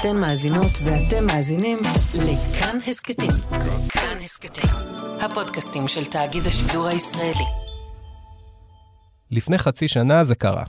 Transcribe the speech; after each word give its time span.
אתן 0.00 0.16
מאזינות 0.16 0.72
ואתם 0.84 1.26
מאזינים 1.26 1.78
לכאן 2.14 2.78
הסכתים. 2.86 3.30
כאן 3.88 4.18
הסכתים, 4.22 4.70
הפודקאסטים 5.20 5.88
של 5.88 6.04
תאגיד 6.04 6.46
השידור 6.46 6.86
הישראלי. 6.86 7.44
לפני 9.30 9.58
חצי 9.58 9.88
שנה 9.88 10.24
זה 10.24 10.34
קרה. 10.34 10.64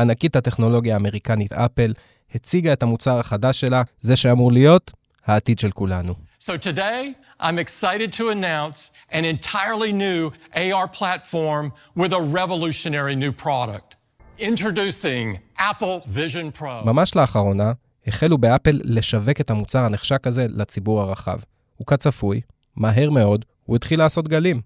ענקית 0.00 0.36
הטכנולוגיה 0.36 0.94
האמריקנית 0.94 1.52
אפל 1.52 1.92
הציגה 2.34 2.72
את 2.72 2.82
המוצר 2.82 3.18
החדש 3.18 3.60
שלה, 3.60 3.82
זה 4.00 4.16
שאמור 4.16 4.52
להיות 4.52 4.92
העתיד 5.26 5.58
של 5.58 5.70
כולנו. 5.70 6.14
So 6.40 6.50
today, 6.50 7.14
I'm 7.40 7.58
excited 7.58 8.12
to 8.12 8.28
announce 8.28 8.92
an 9.12 9.24
entirely 9.24 9.92
new 9.92 10.30
AR 10.54 10.88
platform 10.98 11.72
with 11.96 12.12
a 12.12 12.22
revolutionary 12.38 13.16
new 13.16 13.32
product. 13.32 13.96
Introducing 14.38 15.38
Apple 15.58 16.00
Vision 16.06 16.60
Pro. 16.60 16.84
ממש 16.84 17.16
לאחרונה, 17.16 17.72
החלו 18.08 18.38
באפל 18.38 18.80
לשווק 18.84 19.40
את 19.40 19.50
המוצר 19.50 19.84
הנחשק 19.84 20.26
הזה 20.26 20.46
לציבור 20.48 21.00
הרחב. 21.00 21.38
וכצפוי, 21.82 22.40
מהר 22.76 23.10
מאוד, 23.10 23.44
הוא 23.64 23.76
התחיל 23.76 23.98
לעשות 23.98 24.28
גלים. 24.28 24.60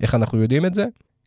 איך 0.00 0.14
אנחנו 0.14 0.42
יודעים 0.42 0.66
את 0.66 0.74
זה? 0.74 0.86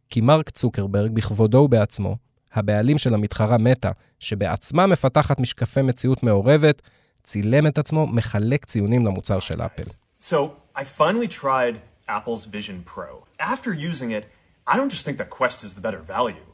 כי 0.09 0.21
מרק 0.21 0.49
צוקרברג, 0.49 1.11
בכבודו 1.11 1.57
ובעצמו, 1.57 2.17
הבעלים 2.53 2.97
של 2.97 3.13
המתחרה 3.13 3.57
מטא, 3.57 3.91
שבעצמה 4.19 4.87
מפתחת 4.87 5.39
משקפי 5.39 5.81
מציאות 5.81 6.23
מעורבת, 6.23 6.81
צילם 7.23 7.67
את 7.67 7.77
עצמו 7.77 8.07
מחלק 8.07 8.65
ציונים 8.65 9.05
למוצר 9.05 9.39
של 9.39 9.61
אפל. 9.61 9.83
So 10.21 10.35
I 10.75 10.83
finally 10.83 11.27
tried 11.27 11.75
Apple's 12.09 12.45
Vision 12.45 12.83
Pro. 12.95 13.11
After 13.39 13.73
using 13.73 14.11
it, 14.11 14.23
I 14.67 14.73
don't 14.77 14.91
just 14.95 15.05
think 15.05 15.17
that 15.17 15.29
Quest 15.29 15.63
is 15.63 15.73
the 15.73 15.81
better 15.81 16.01
value. 16.15 16.45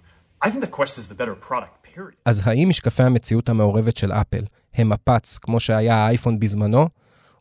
I 0.45 0.50
think 0.52 0.62
that 0.66 0.72
Quest 0.80 0.95
is 1.02 1.08
the 1.12 1.17
better 1.22 1.36
product. 1.50 1.77
אז 2.26 2.42
האם 2.46 2.70
משקפי 2.70 3.04
המציאות 3.04 3.50
המעורבת 3.50 3.98
של 3.98 4.12
אפל 4.12 4.44
הם 4.74 4.90
מפץ, 4.90 5.38
כמו 5.38 5.60
שהיה 5.60 5.96
האייפון 5.96 6.40
בזמנו? 6.40 6.88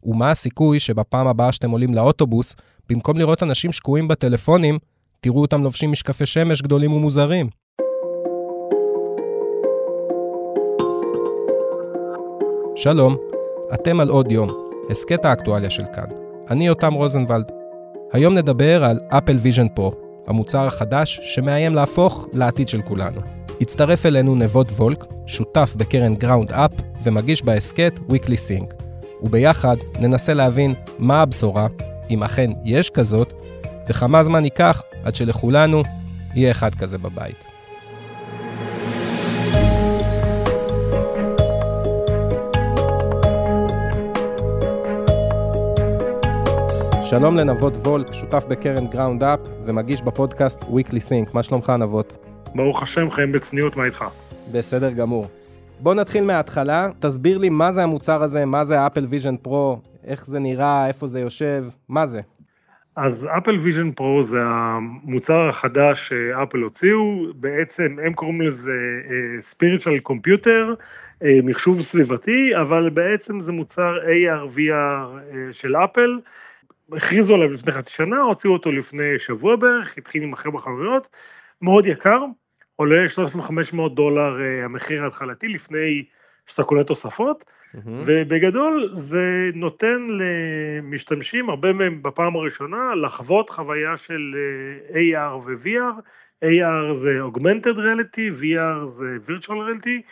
ומה 0.05 0.31
הסיכוי 0.31 0.81
שבפעם 0.81 1.27
הבאה 1.27 1.53
שאתם 1.53 1.71
עולים 1.71 1.95
לאוטובוס, 1.95 2.57
במקום 2.89 3.17
לראות 3.17 3.43
אנשים 3.43 3.73
שקועים 3.73 4.09
בטלפונים, 4.09 4.79
תראו 5.21 5.41
אותם 5.41 5.63
לובשים 5.63 5.91
משקפי 5.93 6.27
שמש 6.27 6.63
גדולים 6.63 6.93
ומוזרים? 6.93 7.49
שלום, 12.77 13.17
אתם 13.75 14.01
על 14.01 14.09
עוד 14.09 14.33
יום, 14.33 14.51
הסכת 14.91 15.25
האקטואליה 15.25 15.71
של 15.71 15.85
כאן. 15.95 16.07
אני 16.51 16.67
יותם 16.67 16.95
רוזנבלד. 16.95 17.53
היום 18.13 18.35
נדבר 18.35 18.85
על 18.85 19.01
Apple 19.09 19.37
Vision 19.37 19.69
Pro, 19.69 19.93
המוצר 20.27 20.67
החדש 20.67 21.21
שמאיים 21.23 21.75
להפוך 21.75 22.27
לעתיד 22.33 22.69
של 22.69 22.83
כולנו. 22.83 23.36
הצטרף 23.61 24.07
אלינו 24.07 24.35
נבות 24.35 24.71
וולק, 24.71 25.05
שותף 25.27 25.75
בקרן 25.77 26.15
Ground 26.15 26.53
Up 26.53 26.71
ומגיש 27.03 27.43
בהסכת 27.43 28.01
Weekly 28.09 28.37
Sync. 28.49 28.75
וביחד 29.23 29.77
ננסה 30.01 30.35
להבין 30.35 30.75
מה 30.99 31.23
הבשורה, 31.23 31.67
אם 32.11 32.23
אכן 32.23 32.51
יש 32.65 32.91
כזאת, 32.91 33.33
וכמה 33.89 34.23
זמן 34.23 34.45
ייקח 34.45 34.83
עד 35.05 35.15
שלכולנו 35.15 35.83
יהיה 36.35 36.51
אחד 36.51 36.75
כזה 36.75 36.99
בבית. 36.99 37.37
שלום 47.03 47.37
לנבות 47.37 47.77
וולק, 47.77 48.13
שותף 48.13 48.45
בקרן 48.49 48.87
Ground 48.87 49.23
Up 49.23 49.41
ומגיש 49.67 50.03
בפודקאסט 50.03 50.63
Weekly 50.63 51.01
Sync. 51.09 51.31
מה 51.33 51.43
שלומך 51.43 51.71
נבות? 51.71 52.36
ברוך 52.57 52.83
השם, 52.83 53.11
חיים 53.11 53.33
בצניעות, 53.33 53.77
מה 53.77 53.85
איתך? 53.85 54.05
בסדר 54.53 54.93
גמור. 54.93 55.27
בוא 55.81 55.95
נתחיל 55.95 56.25
מההתחלה, 56.25 56.89
תסביר 56.99 57.39
לי 57.39 57.49
מה 57.49 57.73
זה 57.73 57.83
המוצר 57.83 58.23
הזה, 58.23 58.45
מה 58.45 58.65
זה 58.65 58.81
ה 58.81 58.85
Apple 58.85 59.07
Vision 59.09 59.37
Pro, 59.37 59.81
איך 60.05 60.27
זה 60.27 60.39
נראה, 60.39 60.89
איפה 60.89 61.07
זה 61.07 61.21
יושב, 61.21 61.65
מה 61.89 62.07
זה? 62.07 62.21
אז 62.97 63.29
Apple 63.39 63.59
Vision 63.59 63.91
Pro 63.91 64.23
זה 64.23 64.39
המוצר 64.43 65.49
החדש 65.49 66.09
שאפל 66.09 66.59
הוציאו, 66.59 67.27
בעצם 67.35 67.97
הם 68.05 68.13
קוראים 68.13 68.41
לזה 68.41 68.73
spatial 69.39 69.99
computer, 69.99 70.75
מחשוב 71.25 71.83
סביבתי, 71.83 72.57
אבל 72.61 72.91
בעצם 72.91 73.41
זה 73.41 73.53
מוצר 73.53 73.95
AR-VR 73.99 74.59
uh, 74.59 75.53
של 75.53 75.77
אפל, 75.77 76.19
הכריזו 76.93 77.35
עליו 77.35 77.53
לפני 77.53 77.73
חצי 77.73 77.93
שנה, 77.93 78.19
הוציאו 78.19 78.53
אותו 78.53 78.73
לפני 78.73 79.19
שבוע 79.19 79.57
בערך, 79.57 79.99
התחיל 79.99 80.23
להימכר 80.23 80.51
בחנויות, 80.51 81.09
מאוד 81.63 81.87
יקר, 81.87 82.19
עולה 82.77 83.09
3,500 83.09 83.95
דולר 83.95 84.37
uh, 84.39 84.65
המחיר 84.65 85.05
ההתחלתי 85.05 85.49
לפני 85.49 86.05
שאתה 86.47 86.65
קונה 86.65 86.85
תוספות, 86.85 87.45
mm-hmm. 87.45 87.79
ובגדול 88.05 88.91
זה 88.93 89.51
נותן 89.55 90.07
למשתמשים, 90.09 91.51
הרבה 91.51 91.73
מהם 91.73 92.03
בפעם 92.03 92.37
הראשונה, 92.37 92.95
לחוות 92.95 93.51
חוויה 93.51 93.97
של 93.97 94.35
uh, 94.91 94.95
AR 94.95 95.37
ו-VR, 95.47 96.01
AR 96.45 96.95
זה 96.95 97.19
Augmented 97.23 97.77
Reality, 97.77 98.43
VR 98.43 98.87
זה 98.87 99.17
Virtual 99.27 99.49
Reality, 99.51 100.03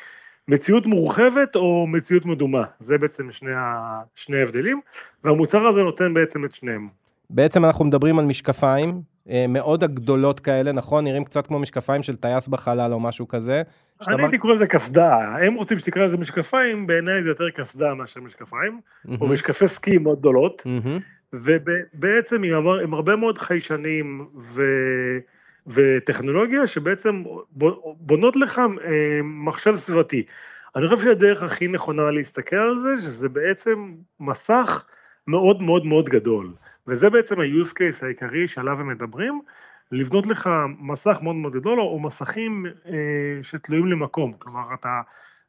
מציאות 0.49 0.87
מורחבת 0.87 1.57
או 1.57 1.87
מציאות 1.87 2.27
מדומה, 2.27 2.65
זה 2.81 2.99
בעצם 2.99 3.31
שני, 3.31 3.53
ה... 3.53 4.01
שני 4.15 4.39
ההבדלים, 4.39 4.81
והמוצר 5.25 5.67
הזה 5.67 5.83
נותן 5.83 6.15
בעצם 6.15 6.45
את 6.45 6.55
שניהם. 6.55 6.89
בעצם 7.31 7.65
אנחנו 7.65 7.85
מדברים 7.85 8.19
על 8.19 8.25
משקפיים 8.25 8.89
אה, 8.89 9.14
מאוד 9.49 9.85
הגדולות 9.85 10.41
כאלה, 10.41 10.73
נכון? 10.73 11.05
נראים 11.05 11.25
קצת 11.25 11.47
כמו 11.47 11.59
משקפיים 11.59 12.03
של 12.03 12.17
טייס 12.17 12.49
בחלל 12.49 12.93
או 12.93 13.01
משהו 13.01 13.29
כזה. 13.29 13.62
אני 14.09 14.23
הייתי 14.23 14.39
קורא 14.39 14.55
לזה 14.55 14.67
קסדה, 14.67 15.19
הם 15.19 15.55
רוצים 15.55 15.79
שתקרא 15.79 16.05
לזה 16.05 16.17
משקפיים, 16.17 16.87
בעיניי 16.87 17.23
זה 17.23 17.29
יותר 17.29 17.51
קסדה 17.51 17.95
מאשר 17.95 18.21
משקפיים, 18.21 18.81
או 19.21 19.27
משקפי 19.27 19.69
סקי 19.69 19.99
מאוד 19.99 20.19
גדולות, 20.19 20.62
ובעצם 21.33 22.43
עם 22.43 22.95
הרבה 22.95 23.17
מאוד 23.17 23.39
חיישנים 23.39 24.27
ו... 24.41 24.62
וטכנולוגיה 25.67 26.67
שבעצם 26.67 27.23
בונות 27.85 28.37
לך 28.37 28.59
אה, 28.59 29.21
מחשב 29.25 29.77
סביבתי. 29.77 30.23
אני 30.77 30.89
חושב 30.89 31.03
שהדרך 31.03 31.43
הכי 31.43 31.69
נכונה 31.69 32.11
להסתכל 32.11 32.56
על 32.56 32.81
זה, 32.81 33.03
שזה 33.03 33.29
בעצם 33.29 33.95
מסך 34.21 34.85
מאוד 35.27 35.62
מאוד 35.62 35.87
מאוד 35.87 36.09
גדול, 36.09 36.53
וזה 36.87 37.11
בעצם 37.11 37.41
ה-use 37.41 37.73
case 37.73 38.05
העיקרי 38.05 38.49
שעליו 38.49 38.81
הם 38.81 38.89
מדברים, 38.89 39.41
לבנות 39.93 40.27
לך 40.27 40.51
מסך 40.81 41.19
מאוד 41.23 41.37
מאוד 41.37 41.53
גדול, 41.53 41.81
או 41.81 42.01
מסכים 42.01 42.67
אה, 42.87 42.93
שתלויים 43.43 43.87
למקום, 43.87 44.33
כלומר 44.39 44.75
אתה 44.75 45.01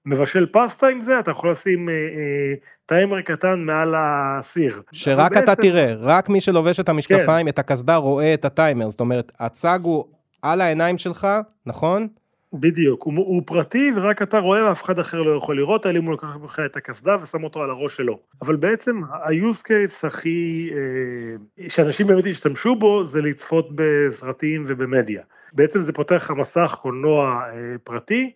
מבשל 0.05 0.45
פסטה 0.51 0.87
עם 0.87 1.01
זה, 1.01 1.19
אתה 1.19 1.31
יכול 1.31 1.51
לשים 1.51 1.89
אה, 1.89 1.93
אה, 1.93 2.53
טיימר 2.85 3.21
קטן 3.21 3.59
מעל 3.59 3.95
הסיר. 3.97 4.81
שרק 4.91 5.31
אתה 5.31 5.39
בעצם... 5.39 5.61
תראה, 5.61 5.93
רק 5.93 6.29
מי 6.29 6.41
שלובש 6.41 6.79
את 6.79 6.89
המשקפיים, 6.89 7.45
כן. 7.45 7.47
את 7.47 7.59
הקסדה, 7.59 7.95
רואה 7.95 8.33
את 8.33 8.45
הטיימר, 8.45 8.89
זאת 8.89 8.99
אומרת, 8.99 9.31
הצג 9.39 9.79
הוא 9.83 10.05
על 10.41 10.61
העיניים 10.61 10.97
שלך, 10.97 11.27
נכון? 11.65 12.07
בדיוק, 12.53 13.03
הוא, 13.03 13.13
הוא 13.15 13.41
פרטי 13.45 13.91
ורק 13.95 14.21
אתה 14.21 14.39
רואה 14.39 14.65
ואף 14.69 14.83
אחד 14.83 14.99
אחר 14.99 15.21
לא 15.21 15.37
יכול 15.37 15.57
לראות, 15.57 15.85
אלא 15.85 15.99
אם 15.99 16.03
הוא 16.03 16.11
לוקח 16.11 16.27
ממך 16.41 16.61
את 16.65 16.75
הקסדה 16.75 17.17
ושם 17.21 17.43
אותו 17.43 17.63
על 17.63 17.69
הראש 17.69 17.97
שלו. 17.97 18.19
אבל 18.41 18.55
בעצם 18.55 19.01
ה-use 19.03 19.63
case 19.63 20.07
הכי, 20.07 20.69
אה, 20.73 21.69
שאנשים 21.69 22.07
באמת 22.07 22.25
ישתמשו 22.25 22.75
בו, 22.75 23.05
זה 23.05 23.21
לצפות 23.21 23.69
בסרטים 23.75 24.63
ובמדיה. 24.67 25.23
בעצם 25.53 25.81
זה 25.81 25.93
פותח 25.93 26.15
לך 26.15 26.31
מסך 26.31 26.77
קולנוע 26.81 27.41
אה, 27.45 27.75
פרטי, 27.83 28.31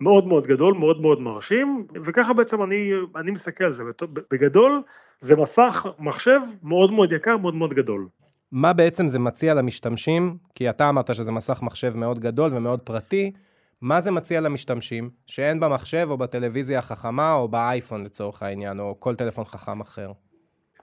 מאוד 0.00 0.26
מאוד 0.26 0.46
גדול, 0.46 0.74
מאוד 0.74 1.00
מאוד 1.00 1.20
מרשים, 1.20 1.86
וככה 2.04 2.32
בעצם 2.32 2.62
אני, 2.62 2.92
אני 3.16 3.30
מסתכל 3.30 3.64
על 3.64 3.72
זה, 3.72 3.84
בגדול 4.30 4.82
זה 5.20 5.36
מסך 5.36 5.86
מחשב 5.98 6.40
מאוד 6.62 6.92
מאוד 6.92 7.12
יקר, 7.12 7.36
מאוד 7.36 7.54
מאוד 7.54 7.74
גדול. 7.74 8.06
מה 8.52 8.72
בעצם 8.72 9.08
זה 9.08 9.18
מציע 9.18 9.54
למשתמשים? 9.54 10.36
כי 10.54 10.70
אתה 10.70 10.88
אמרת 10.88 11.14
שזה 11.14 11.32
מסך 11.32 11.62
מחשב 11.62 11.96
מאוד 11.96 12.18
גדול 12.18 12.50
ומאוד 12.54 12.80
פרטי, 12.80 13.32
מה 13.80 14.00
זה 14.00 14.10
מציע 14.10 14.40
למשתמשים 14.40 15.10
שאין 15.26 15.60
במחשב 15.60 16.06
או 16.10 16.16
בטלוויזיה 16.16 16.78
החכמה 16.78 17.34
או 17.34 17.48
באייפון 17.48 18.04
לצורך 18.04 18.42
העניין, 18.42 18.80
או 18.80 18.96
כל 18.98 19.14
טלפון 19.14 19.44
חכם 19.44 19.80
אחר? 19.80 20.12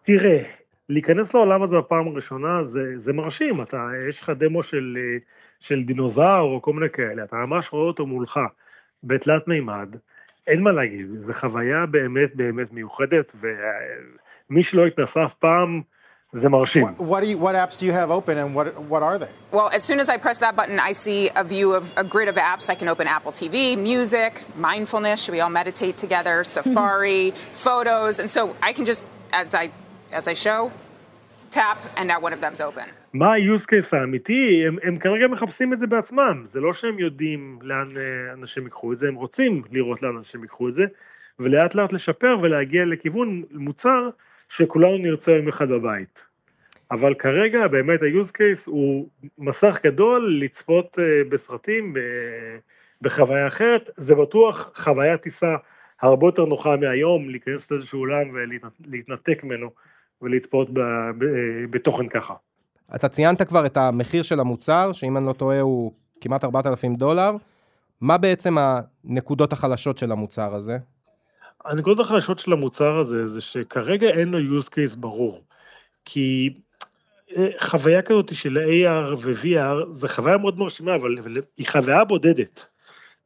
תראה, 0.01 0.39
להיכנס 0.89 1.33
לעולם 1.33 1.63
הזה 1.63 1.77
בפעם 1.77 2.07
הראשונה 2.07 2.63
זה, 2.63 2.81
זה 2.95 3.13
מרשים, 3.13 3.62
אתה, 3.62 3.88
יש 4.10 4.22
לך 4.22 4.30
דמו 4.30 4.63
של, 4.63 4.98
של 5.60 5.83
דינוזאור 5.83 6.56
או 6.56 6.62
כל 6.62 6.74
מיני 6.74 6.89
כאלה, 6.89 7.24
אתה 7.24 7.36
ממש 7.36 7.74
רואה 7.74 7.88
אותו 7.88 8.06
מולך. 8.06 8.39
בתלת 9.04 9.48
מימד, 9.48 9.95
אין 10.48 10.63
מה 10.63 10.72
להגיד, 10.72 11.06
זו 11.18 11.33
חוויה 11.33 11.86
באמת 11.86 12.36
באמת 12.36 12.74
מיוחדת, 12.74 13.36
ומי 13.42 14.63
שלא 14.63 14.86
התנסה 14.86 15.25
אף 15.25 15.33
פעם, 15.33 15.81
זה 16.31 16.50
מרשים. 16.50 16.88
What, 16.88 17.00
what, 17.00 17.28
you, 17.28 17.38
what 17.38 17.56
apps 17.56 17.76
do 17.78 17.86
you 17.86 17.92
have 17.92 18.12
open 18.12 18.38
and 18.38 18.54
what, 18.54 18.68
what 18.84 19.02
are 19.02 19.18
they? 19.18 19.30
Well, 19.52 19.70
as 19.74 19.84
soon 19.84 20.00
as 20.00 20.10
I 20.10 20.18
press 20.18 20.40
that 20.40 20.56
button, 20.56 20.80
I 20.80 20.94
see 20.94 21.30
a 21.36 21.44
view 21.44 21.74
of 21.74 21.84
a 21.98 22.04
grid 22.04 22.28
of 22.28 22.36
apps. 22.36 22.70
I 22.70 22.76
can 22.76 22.88
open 22.88 23.08
Apple 23.08 23.31
TV, 23.31 23.76
music, 23.78 24.34
mindfulness, 24.56 25.24
should 25.24 25.34
we 25.38 25.42
all 25.42 25.50
meditate 25.62 25.98
together, 25.98 26.44
Safari, 26.44 27.31
photos, 27.68 28.20
and 28.20 28.30
so 28.30 28.56
I 28.62 28.72
can 28.74 28.86
just, 28.86 29.06
as 29.34 29.56
I, 29.56 29.72
as 30.12 30.28
I 30.28 30.36
show, 30.36 30.72
tap, 31.50 31.80
and 31.98 32.08
now 32.08 32.20
one 32.20 32.34
of 32.34 32.42
them's 32.42 32.62
open. 32.62 32.88
מה 33.14 33.34
ה-use 33.34 33.66
case 33.66 33.94
האמיתי? 33.94 34.68
הם, 34.68 34.78
הם 34.84 34.98
כרגע 34.98 35.28
מחפשים 35.28 35.74
את 35.74 35.80
זה 35.80 35.88
בעצמם, 35.88 36.44
זה 36.46 36.60
לא 36.60 36.74
שהם 36.74 37.00
יודעים 37.00 37.60
לאן 37.62 37.94
אנשים 38.34 38.64
ייקחו 38.64 38.94
את 38.94 38.98
זה, 38.98 39.08
הם 39.08 39.16
רוצים 39.16 39.64
לראות 39.72 40.02
לאן 40.02 40.18
אנשים 40.18 40.42
ייקחו 40.42 40.68
את 40.68 40.74
זה, 40.74 40.86
ולאט 41.40 41.75
לאט 41.75 41.94
לשפר 41.94 42.38
ולהגיע 42.42 42.86
לכיוון 42.86 43.44
מוצר 43.52 44.10
שכולנו 44.50 44.98
נרצה 44.98 45.31
יום 45.31 45.48
אחד 45.48 45.69
בבית. 45.69 46.24
אבל 46.92 47.13
כרגע 47.13 47.68
באמת 47.68 48.01
ה-use 48.01 48.31
case 48.31 48.63
הוא 48.66 49.07
מסך 49.38 49.80
גדול 49.84 50.40
לצפות 50.42 51.00
אה, 51.00 51.30
בסרטים 51.30 51.94
בחוויה 53.01 53.48
אחרת, 53.48 53.90
זה 53.98 54.16
בטוח 54.16 54.72
חוויית 54.75 55.22
טיסה 55.22 55.56
הרבה 56.01 56.28
יותר 56.28 56.46
נוחה 56.46 56.75
מהיום 56.75 57.30
להיכנס 57.30 57.72
לאיזשהו 57.72 58.00
אולם 58.00 58.30
ולהתנתק 58.34 59.44
ממנו 59.44 59.69
ולצפות 60.22 60.69
בתוכן 61.69 62.07
ככה. 62.07 62.34
אתה 62.96 63.10
ציינת 63.10 63.42
כבר 63.42 63.66
את 63.66 63.78
המחיר 63.78 64.24
של 64.24 64.40
המוצר, 64.40 64.92
שאם 64.94 65.18
אני 65.18 65.25
לא 65.25 65.34
טועה 65.34 65.60
הוא 65.60 65.92
כמעט 66.22 66.44
4,000 66.44 66.96
דולר. 66.96 67.31
מה 68.01 68.18
בעצם 68.18 68.56
הנקודות 68.57 69.54
החלשות 69.54 69.98
של 69.98 70.12
המוצר 70.12 70.56
הזה? 70.56 70.78
הנקודות 71.66 72.06
החלשות 72.06 72.40
של 72.40 72.54
המוצר 72.54 72.98
הזה 72.98 73.28
זה 73.28 73.42
שכרגע 73.42 74.10
אין 74.10 74.30
לו 74.32 74.60
use 74.60 74.66
case 74.66 74.98
ברור. 74.98 75.44
כי 76.06 76.54
אה, 77.38 77.50
חוויה 77.60 78.02
כזאת 78.02 78.36
של 78.36 78.58
AR 78.58 79.16
ו-VR 79.22 79.92
זה 79.92 80.08
חוויה 80.08 80.38
מאוד 80.38 80.58
מרשימה, 80.58 80.96
אבל 80.96 81.16
היא 81.58 81.68
חוויה 81.68 82.04
בודדת. 82.04 82.68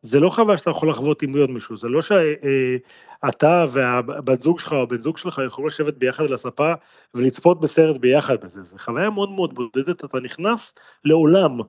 זה 0.01 0.19
לא 0.19 0.29
חוויה 0.29 0.57
שאתה 0.57 0.69
יכול 0.69 0.89
לחוות 0.89 1.21
עם 1.21 1.37
עוד 1.37 1.49
מישהו, 1.49 1.77
זה 1.77 1.87
לא 1.87 2.01
שאתה 2.01 3.65
והבת 3.69 4.39
זוג 4.39 4.59
שלך 4.59 4.73
או 4.73 4.87
בן 4.87 5.01
זוג 5.01 5.17
שלך 5.17 5.41
יכולים 5.47 5.67
לשבת 5.67 5.93
ביחד 5.93 6.23
על 6.23 6.33
הספה 6.33 6.73
ולצפות 7.13 7.59
בסרט 7.59 7.97
ביחד 7.97 8.45
בזה, 8.45 8.61
זה 8.61 8.79
חוויה 8.79 9.09
מאוד 9.09 9.29
מאוד 9.29 9.55
בודדת, 9.55 10.05
אתה 10.05 10.19
נכנס 10.19 10.73
לעולם, 11.05 11.59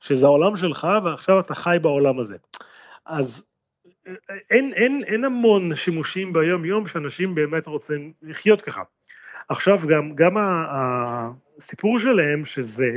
שזה 0.00 0.26
העולם 0.26 0.56
שלך 0.56 0.88
ועכשיו 1.02 1.40
אתה 1.40 1.54
חי 1.54 1.76
בעולם 1.82 2.18
הזה. 2.18 2.36
אז 3.06 3.44
אין, 4.50 4.72
אין, 4.72 5.00
אין 5.06 5.24
המון 5.24 5.74
שימושים 5.74 6.32
ביום 6.32 6.64
יום 6.64 6.86
שאנשים 6.86 7.34
באמת 7.34 7.66
רוצים 7.66 8.12
לחיות 8.22 8.60
ככה. 8.60 8.82
עכשיו 9.48 9.80
גם, 9.88 10.14
גם 10.14 10.36
הסיפור 11.58 11.98
שלהם 11.98 12.44
שזה, 12.44 12.88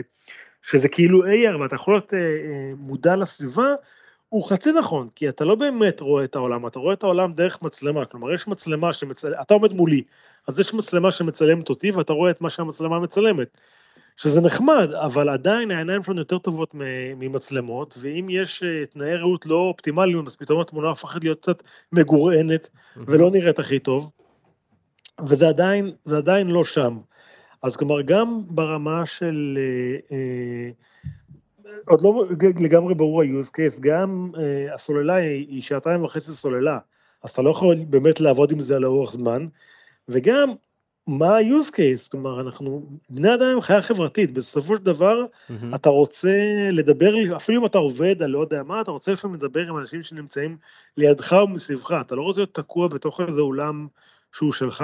שזה 0.62 0.90
כאילו 0.90 1.24
AR 1.26 1.58
ואתה 1.62 1.76
יכול 1.76 1.94
להיות 1.94 2.14
אה, 2.14 2.20
אה, 2.20 2.72
מודע 2.78 3.16
לסביבה, 3.16 3.74
הוא 4.30 4.50
חצי 4.50 4.72
נכון, 4.72 5.10
כי 5.16 5.30
אתה 5.30 5.46
לא 5.46 5.56
באמת 5.56 6.00
רואה 6.00 6.24
את 6.24 6.36
העולם, 6.36 6.68
אתה 6.68 6.80
רואה 6.80 6.94
את 6.94 7.04
העולם 7.04 7.34
דרך 7.34 7.62
מצלמה, 7.62 8.06
כלומר 8.06 8.34
יש 8.34 8.48
מצלמה 8.48 8.94
שמצלמת, 8.94 9.36
אתה 9.42 9.54
עומד 9.54 9.74
מולי, 9.74 10.04
אז 10.48 10.60
יש 10.60 10.74
מצלמה 10.74 11.12
שמצלמת 11.12 11.70
אותי 11.70 11.92
ואתה 11.92 12.14
רואה 12.14 12.32
את 12.32 12.42
מה 12.42 12.50
שהמצלמה 12.50 13.00
מצלמת, 13.00 13.62
שזה 14.18 14.42
נחמד, 14.42 14.90
אבל 14.94 15.30
עדיין 15.30 15.72
העיניים 15.72 16.04
שלנו 16.04 16.20
יותר 16.20 16.38
טובות 16.38 16.72
ממצלמות, 17.18 17.96
ואם 17.98 18.28
יש 18.30 18.64
אה, 18.64 18.86
תנאי 18.86 19.16
ראות 19.16 19.46
לא 19.46 19.56
אופטימליים, 19.56 20.28
אז 20.28 20.36
פתאום 20.36 20.62
התמונה 20.62 20.88
הופכת 20.88 21.24
להיות 21.24 21.42
קצת 21.42 21.64
מגורענת 21.92 22.70
ולא 22.98 23.32
נראית 23.32 23.60
הכי 23.60 23.80
טוב, 23.80 24.12
וזה 25.26 25.48
עדיין, 25.48 25.92
עדיין 26.06 26.48
לא 26.48 26.64
שם. 26.64 26.98
אז 27.62 27.76
כלומר, 27.76 28.02
גם 28.02 28.42
ברמה 28.48 29.06
של... 29.06 29.58
אה, 29.62 30.18
אה, 30.18 30.70
עוד 31.88 32.02
לא 32.02 32.26
לגמרי 32.60 32.96
ברור 32.96 33.22
ה-use 33.22 33.48
case, 33.48 33.80
גם 33.80 34.32
uh, 34.34 34.74
הסוללה 34.74 35.16
היא, 35.16 35.48
היא 35.48 35.62
שעתיים 35.62 36.04
וחצי 36.04 36.32
סוללה, 36.32 36.80
אז 37.24 37.30
אתה 37.30 37.42
לא 37.42 37.50
יכול 37.50 37.76
באמת 37.90 38.20
לעבוד 38.20 38.52
עם 38.52 38.60
זה 38.60 38.80
לאורך 38.80 39.12
זמן, 39.12 39.48
וגם 40.10 40.54
מה 41.08 41.38
ה-use 41.38 41.70
case, 41.70 42.10
כלומר 42.12 42.42
אנחנו 42.42 42.84
בני 43.10 43.36
אדם 43.36 43.46
עם 43.46 43.62
חיה 43.62 43.82
חברתית, 43.82 44.34
בסופו 44.34 44.78
של 44.78 44.84
דבר 44.84 45.16
mm-hmm. 45.26 45.76
אתה 45.76 45.90
רוצה 45.90 46.38
לדבר, 46.72 47.38
אפילו 47.38 47.62
אם 47.62 47.66
אתה 47.66 47.78
עובד 47.78 48.24
על 48.24 48.30
לא 48.30 48.40
יודע 48.40 48.64
מה, 48.64 48.82
אתה 48.82 48.92
רוצה 48.92 49.14
לפעמים 49.14 49.36
לדבר 49.36 49.68
עם 49.68 49.78
אנשים 49.78 50.04
שנמצאים 50.04 50.58
לידך 50.98 51.34
או 51.34 51.48
מסביבך, 51.48 51.94
אתה 52.02 52.16
לא 52.16 52.22
רוצה 52.22 52.42
להיות 52.42 52.54
תקוע 52.54 52.88
בתוך 52.88 53.22
איזה 53.22 53.42
אולם 53.42 53.88
שהוא 54.34 54.52
שלך, 54.52 54.84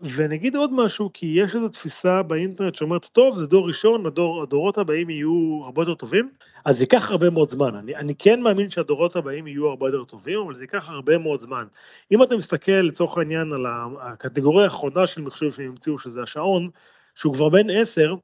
ונגיד 0.00 0.56
עוד 0.56 0.72
משהו, 0.72 1.10
כי 1.14 1.26
יש 1.26 1.54
איזו 1.54 1.68
תפיסה 1.68 2.22
באינטרנט 2.22 2.74
שאומרת, 2.74 3.04
טוב, 3.04 3.36
זה 3.36 3.46
דור 3.46 3.66
ראשון, 3.66 4.06
הדור, 4.06 4.42
הדורות 4.42 4.78
הבאים 4.78 5.10
יהיו 5.10 5.60
הרבה 5.64 5.82
יותר 5.82 5.94
טובים, 5.94 6.30
אז 6.64 6.76
זה 6.76 6.82
ייקח 6.82 7.10
הרבה 7.10 7.30
מאוד 7.30 7.50
זמן. 7.50 7.74
אני, 7.74 7.96
אני 7.96 8.14
כן 8.14 8.40
מאמין 8.40 8.70
שהדורות 8.70 9.16
הבאים 9.16 9.46
יהיו 9.46 9.66
הרבה 9.68 9.88
יותר 9.88 10.04
טובים, 10.04 10.38
אבל 10.38 10.54
זה 10.54 10.64
ייקח 10.64 10.88
הרבה 10.88 11.18
מאוד 11.18 11.40
זמן. 11.40 11.66
אם 12.12 12.22
אתה 12.22 12.36
מסתכל 12.36 12.72
לצורך 12.72 13.18
העניין 13.18 13.52
על 13.52 13.66
הקטגוריה 14.00 14.64
האחרונה 14.64 15.06
של 15.06 15.22
מחשוב 15.22 15.54
שהם 15.54 15.68
המציאו, 15.68 15.98
שזה 15.98 16.22
השעון, 16.22 16.70
שהוא 17.14 17.34
כבר 17.34 17.48
בן 17.48 17.70
עשר, 17.70 18.14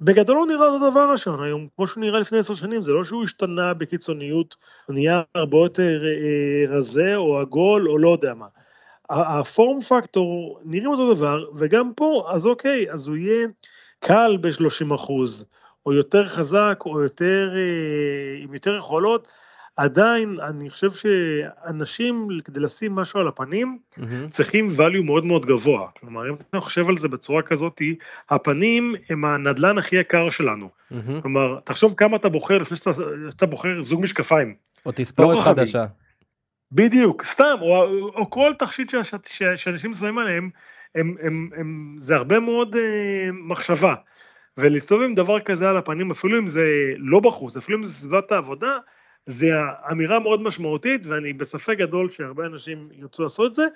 בגדול 0.00 0.36
הוא 0.36 0.46
נראה 0.46 0.66
אותו 0.66 0.90
דבר 0.90 1.00
השעון 1.00 1.42
היום, 1.44 1.68
כמו 1.76 1.86
שהוא 1.86 2.00
נראה 2.00 2.20
לפני 2.20 2.38
עשר 2.38 2.54
שנים, 2.54 2.82
זה 2.82 2.92
לא 2.92 3.04
שהוא 3.04 3.24
השתנה 3.24 3.74
בקיצוניות, 3.74 4.56
הוא 4.86 4.94
נהיה 4.94 5.22
הרבה 5.34 5.56
יותר 5.56 6.02
אה, 6.04 6.76
רזה 6.76 7.16
או 7.16 7.40
עגול 7.40 7.88
או 7.88 7.98
לא 7.98 8.12
יודע 8.12 8.34
מה. 8.34 8.46
הפורם 9.10 9.80
פקטור 9.80 10.60
נראים 10.64 10.90
אותו 10.90 11.14
דבר, 11.14 11.44
וגם 11.54 11.92
פה, 11.96 12.30
אז 12.34 12.46
אוקיי, 12.46 12.92
אז 12.92 13.06
הוא 13.06 13.16
יהיה 13.16 13.46
קל 14.00 14.38
ב-30 14.40 14.94
אחוז, 14.94 15.46
או 15.86 15.92
יותר 15.92 16.26
חזק, 16.26 16.82
או 16.86 17.02
יותר, 17.02 17.52
אה, 17.56 18.42
עם 18.42 18.54
יותר 18.54 18.76
יכולות, 18.76 19.28
עדיין 19.76 20.38
אני 20.40 20.70
חושב 20.70 20.90
שאנשים, 20.90 22.28
כדי 22.44 22.60
לשים 22.60 22.94
משהו 22.94 23.20
על 23.20 23.28
הפנים, 23.28 23.78
mm-hmm. 23.94 24.02
צריכים 24.30 24.70
value 24.78 25.02
מאוד 25.04 25.24
מאוד 25.24 25.46
גבוה. 25.46 25.88
כלומר, 26.00 26.28
אם 26.28 26.34
אתה 26.34 26.60
חושב 26.60 26.88
על 26.88 26.98
זה 26.98 27.08
בצורה 27.08 27.42
כזאת, 27.42 27.82
הפנים 28.30 28.94
הם 29.10 29.24
הנדלן 29.24 29.78
הכי 29.78 29.96
יקר 29.96 30.30
שלנו. 30.30 30.68
Mm-hmm. 30.68 31.22
כלומר, 31.22 31.58
תחשוב 31.64 31.94
כמה 31.96 32.16
אתה 32.16 32.28
בוחר 32.28 32.58
לפני 32.58 32.76
שאתה, 32.76 32.90
שאתה 33.30 33.46
בוחר 33.46 33.82
זוג 33.82 34.02
משקפיים. 34.02 34.54
או 34.86 34.90
תספורת 34.94 35.36
לא 35.36 35.42
חדשה. 35.42 35.86
בדיוק, 36.72 37.24
סתם, 37.24 37.54
או, 37.60 37.84
או 38.08 38.30
כל 38.30 38.52
תכשיט 38.58 38.94
שאנשים 39.56 39.94
שמים 39.94 40.18
עליהם, 40.18 40.50
הם, 40.94 41.16
הם, 41.22 41.50
הם, 41.56 41.96
זה 42.00 42.14
הרבה 42.14 42.40
מאוד 42.40 42.76
אה, 42.76 43.32
מחשבה. 43.32 43.94
ולהסתובב 44.58 45.02
עם 45.02 45.14
דבר 45.14 45.40
כזה 45.40 45.68
על 45.68 45.76
הפנים, 45.76 46.10
אפילו 46.10 46.38
אם 46.38 46.48
זה 46.48 46.64
לא 46.96 47.20
בחוץ, 47.20 47.56
אפילו 47.56 47.78
אם 47.78 47.84
זה 47.84 47.92
סביבת 47.92 48.32
העבודה, 48.32 48.78
זה 49.26 49.50
אמירה 49.90 50.18
מאוד 50.18 50.42
משמעותית, 50.42 51.06
ואני 51.06 51.32
בספק 51.32 51.78
גדול 51.78 52.08
שהרבה 52.08 52.46
אנשים 52.46 52.82
ירצו 52.92 53.22
לעשות 53.22 53.50
את 53.50 53.54
זה, 53.54 53.66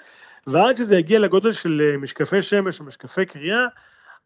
ועד 0.46 0.76
שזה 0.76 0.98
יגיע 0.98 1.18
לגודל 1.18 1.52
של 1.52 1.82
אה, 1.84 1.98
משקפי 1.98 2.42
שמש 2.42 2.80
או 2.80 2.84
משקפי 2.84 3.26
קריאה, 3.26 3.66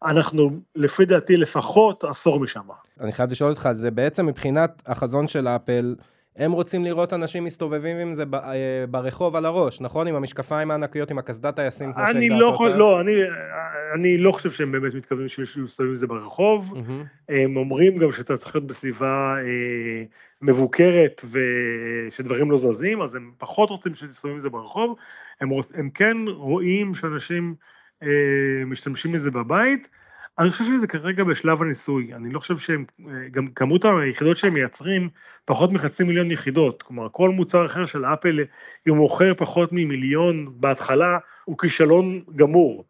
אנחנו 0.05 0.59
לפי 0.75 1.05
דעתי 1.05 1.37
לפחות 1.37 2.03
עשור 2.03 2.39
משם. 2.39 2.67
אני 2.99 3.11
חייב 3.11 3.31
לשאול 3.31 3.49
אותך 3.49 3.65
על 3.65 3.75
זה, 3.75 3.91
בעצם 3.91 4.25
מבחינת 4.25 4.83
החזון 4.85 5.27
של 5.27 5.47
אפל, 5.47 5.95
הם 6.35 6.51
רוצים 6.51 6.83
לראות 6.83 7.13
אנשים 7.13 7.43
מסתובבים 7.43 7.97
עם 7.97 8.13
זה 8.13 8.23
אה, 8.33 8.85
ברחוב 8.89 9.35
על 9.35 9.45
הראש, 9.45 9.81
נכון? 9.81 10.07
עם 10.07 10.15
המשקפיים 10.15 10.71
הענקיות, 10.71 11.11
עם 11.11 11.17
הקסדת 11.17 11.55
טייסים, 11.55 11.93
כמו 11.93 12.03
שהגדרת 12.07 12.39
לא 12.39 12.47
אותה. 12.47 12.77
לא, 12.77 13.01
אני, 13.01 13.11
אני 13.95 14.17
לא 14.17 14.31
חושב 14.31 14.51
שהם 14.51 14.71
באמת 14.71 14.93
מתכוונים 14.93 15.27
מסתובב 15.63 15.89
עם 15.89 15.95
זה 15.95 16.07
ברחוב. 16.07 16.73
Mm-hmm. 16.73 17.29
הם 17.29 17.57
אומרים 17.57 17.97
גם 17.97 18.11
שאתה 18.11 18.37
צריך 18.37 18.55
להיות 18.55 18.67
בסביבה 18.67 19.35
אה, 19.37 20.03
מבוקרת 20.41 21.21
ושדברים 21.31 22.51
לא 22.51 22.57
זזים, 22.57 23.01
אז 23.01 23.15
הם 23.15 23.31
פחות 23.37 23.69
רוצים 23.69 23.93
שתסתובבים 23.93 24.35
עם 24.35 24.39
זה 24.39 24.49
ברחוב. 24.49 24.95
הם, 25.41 25.49
הם 25.73 25.89
כן 25.89 26.17
רואים 26.27 26.95
שאנשים 26.95 27.55
אה, 28.03 28.65
משתמשים 28.65 29.11
בזה 29.11 29.31
בבית. 29.31 29.89
אני 30.39 30.49
חושב 30.49 30.63
שזה 30.63 30.87
כרגע 30.87 31.23
בשלב 31.23 31.61
הניסוי, 31.61 32.13
אני 32.13 32.33
לא 32.33 32.39
חושב 32.39 32.57
שהם, 32.57 32.85
גם 33.31 33.47
כמות 33.47 33.85
היחידות 33.85 34.37
שהם 34.37 34.53
מייצרים, 34.53 35.09
פחות 35.45 35.71
מחצי 35.71 36.03
מיליון 36.03 36.31
יחידות, 36.31 36.83
כלומר 36.83 37.07
כל 37.11 37.29
מוצר 37.29 37.65
אחר 37.65 37.85
של 37.85 38.05
אפל, 38.05 38.39
אם 38.39 38.91
הוא 38.91 38.97
מוכר 38.97 39.33
פחות 39.37 39.69
ממיליון 39.71 40.47
בהתחלה, 40.59 41.17
הוא 41.45 41.57
כישלון 41.57 42.23
גמור. 42.35 42.85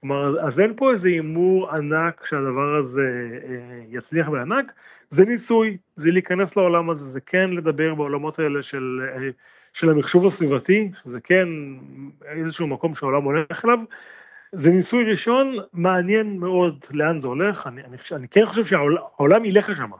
כלומר, 0.00 0.40
אז 0.40 0.60
אין 0.60 0.72
פה 0.76 0.90
איזה 0.90 1.08
הימור 1.08 1.70
ענק 1.70 2.26
שהדבר 2.26 2.76
הזה 2.78 3.00
אה, 3.44 3.82
יצליח 3.88 4.28
בענק, 4.28 4.72
זה 5.10 5.24
ניסוי, 5.24 5.76
זה 5.96 6.10
להיכנס 6.10 6.56
לעולם 6.56 6.90
הזה, 6.90 7.04
זה 7.04 7.20
כן 7.20 7.50
לדבר 7.50 7.94
בעולמות 7.94 8.38
האלה 8.38 8.62
של, 8.62 9.00
אה, 9.16 9.28
של 9.72 9.90
המחשוב 9.90 10.26
הסביבתי, 10.26 10.90
שזה 11.04 11.20
כן 11.20 11.48
איזשהו 12.26 12.66
מקום 12.66 12.94
שהעולם 12.94 13.22
הולך 13.22 13.64
אליו, 13.64 13.78
זה 14.52 14.70
ניסוי 14.70 15.04
ראשון, 15.04 15.56
מעניין 15.72 16.38
מאוד 16.38 16.84
לאן 16.90 17.18
זה 17.18 17.28
הולך, 17.28 17.66
אני, 17.66 17.84
אני, 17.84 17.96
אני 18.12 18.28
כן 18.28 18.46
חושב 18.46 18.64
שהעולם 18.64 19.44
ילך 19.44 19.68
לשם. 19.68 19.90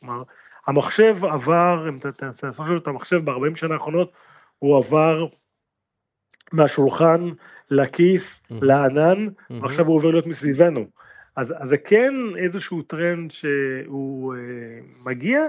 כלומר, 0.00 0.22
המחשב 0.66 1.24
עבר, 1.24 1.88
אם 1.88 1.98
תנסה 1.98 2.48
את 2.76 2.86
המחשב 2.88 3.24
ב-40 3.24 3.56
שנה 3.56 3.74
האחרונות, 3.74 4.12
הוא 4.58 4.76
עבר 4.76 5.26
מהשולחן 6.52 7.28
לכיס, 7.70 8.42
mm-hmm. 8.42 8.54
לענן, 8.62 9.26
mm-hmm. 9.26 9.54
ועכשיו 9.62 9.86
הוא 9.86 9.96
עובר 9.96 10.10
להיות 10.10 10.26
מסביבנו. 10.26 10.86
אז, 11.36 11.54
אז 11.58 11.68
זה 11.68 11.78
כן 11.78 12.14
איזשהו 12.36 12.82
טרנד 12.82 13.30
שהוא 13.30 14.34
אה, 14.34 14.40
מגיע, 15.04 15.40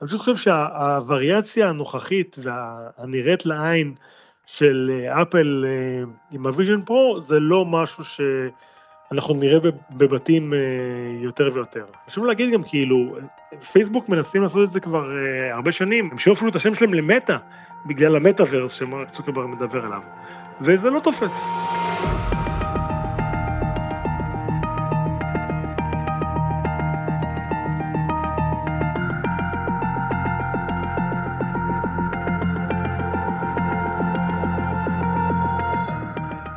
אני 0.00 0.08
פשוט 0.08 0.20
חושב 0.20 0.36
שהווריאציה 0.36 1.68
הנוכחית 1.68 2.36
והנראית 2.42 3.46
לעין, 3.46 3.94
של 4.46 4.90
אה, 4.94 5.22
אפל 5.22 5.64
אה, 5.68 6.04
עם 6.32 6.46
ה 6.46 6.51
Vision 6.51 6.80
Pro 6.82 7.20
זה 7.20 7.40
לא 7.40 7.64
משהו 7.64 8.04
שאנחנו 8.04 9.34
נראה 9.34 9.58
בבתים 9.90 10.54
אה, 10.54 10.58
יותר 11.20 11.50
ויותר. 11.52 11.84
חשוב 12.06 12.24
להגיד 12.24 12.52
גם 12.52 12.62
כאילו, 12.62 13.16
פייסבוק 13.72 14.08
מנסים 14.08 14.42
לעשות 14.42 14.68
את 14.68 14.72
זה 14.72 14.80
כבר 14.80 15.10
הרבה 15.52 15.72
שנים, 15.72 16.08
הם 16.12 16.18
שאופנו 16.18 16.48
את 16.48 16.56
השם 16.56 16.74
שלהם 16.74 16.94
למטה 16.94 17.36
בגלל 17.86 18.16
המטאוורס 18.16 18.72
שמרק 18.72 19.10
צוקרברג 19.10 19.46
מדבר 19.46 19.84
עליו. 19.84 20.00
וזה 20.60 20.90
לא 20.90 21.00
תופס. 21.00 21.48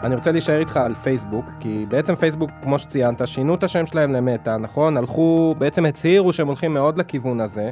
אני 0.03 0.15
רוצה 0.15 0.31
להישאר 0.31 0.59
איתך 0.59 0.77
על 0.77 0.93
פייסבוק, 0.93 1.45
כי 1.59 1.85
בעצם 1.89 2.15
פייסבוק, 2.15 2.49
כמו 2.61 2.79
שציינת, 2.79 3.27
שינו 3.27 3.55
את 3.55 3.63
השם 3.63 3.85
שלהם 3.85 4.11
למטא, 4.11 4.57
נכון? 4.57 4.97
הלכו, 4.97 5.55
בעצם 5.57 5.85
הצהירו 5.85 6.33
שהם 6.33 6.47
הולכים 6.47 6.73
מאוד 6.73 6.97
לכיוון 6.97 7.41
הזה, 7.41 7.69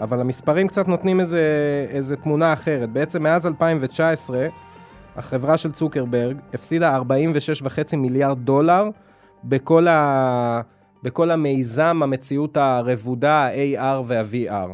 אבל 0.00 0.20
המספרים 0.20 0.68
קצת 0.68 0.88
נותנים 0.88 1.20
איזה, 1.20 1.42
איזה 1.88 2.16
תמונה 2.16 2.52
אחרת. 2.52 2.90
בעצם 2.90 3.22
מאז 3.22 3.46
2019, 3.46 4.46
החברה 5.16 5.58
של 5.58 5.72
צוקרברג 5.72 6.36
הפסידה 6.54 6.98
46.5 6.98 7.96
מיליארד 7.96 8.38
דולר 8.38 8.88
בכל, 9.44 9.88
ה... 9.88 10.60
בכל 11.02 11.30
המיזם, 11.30 12.00
המציאות 12.02 12.56
הרבודה, 12.56 13.46
ה-AR 13.46 14.02
וה-VR. 14.04 14.68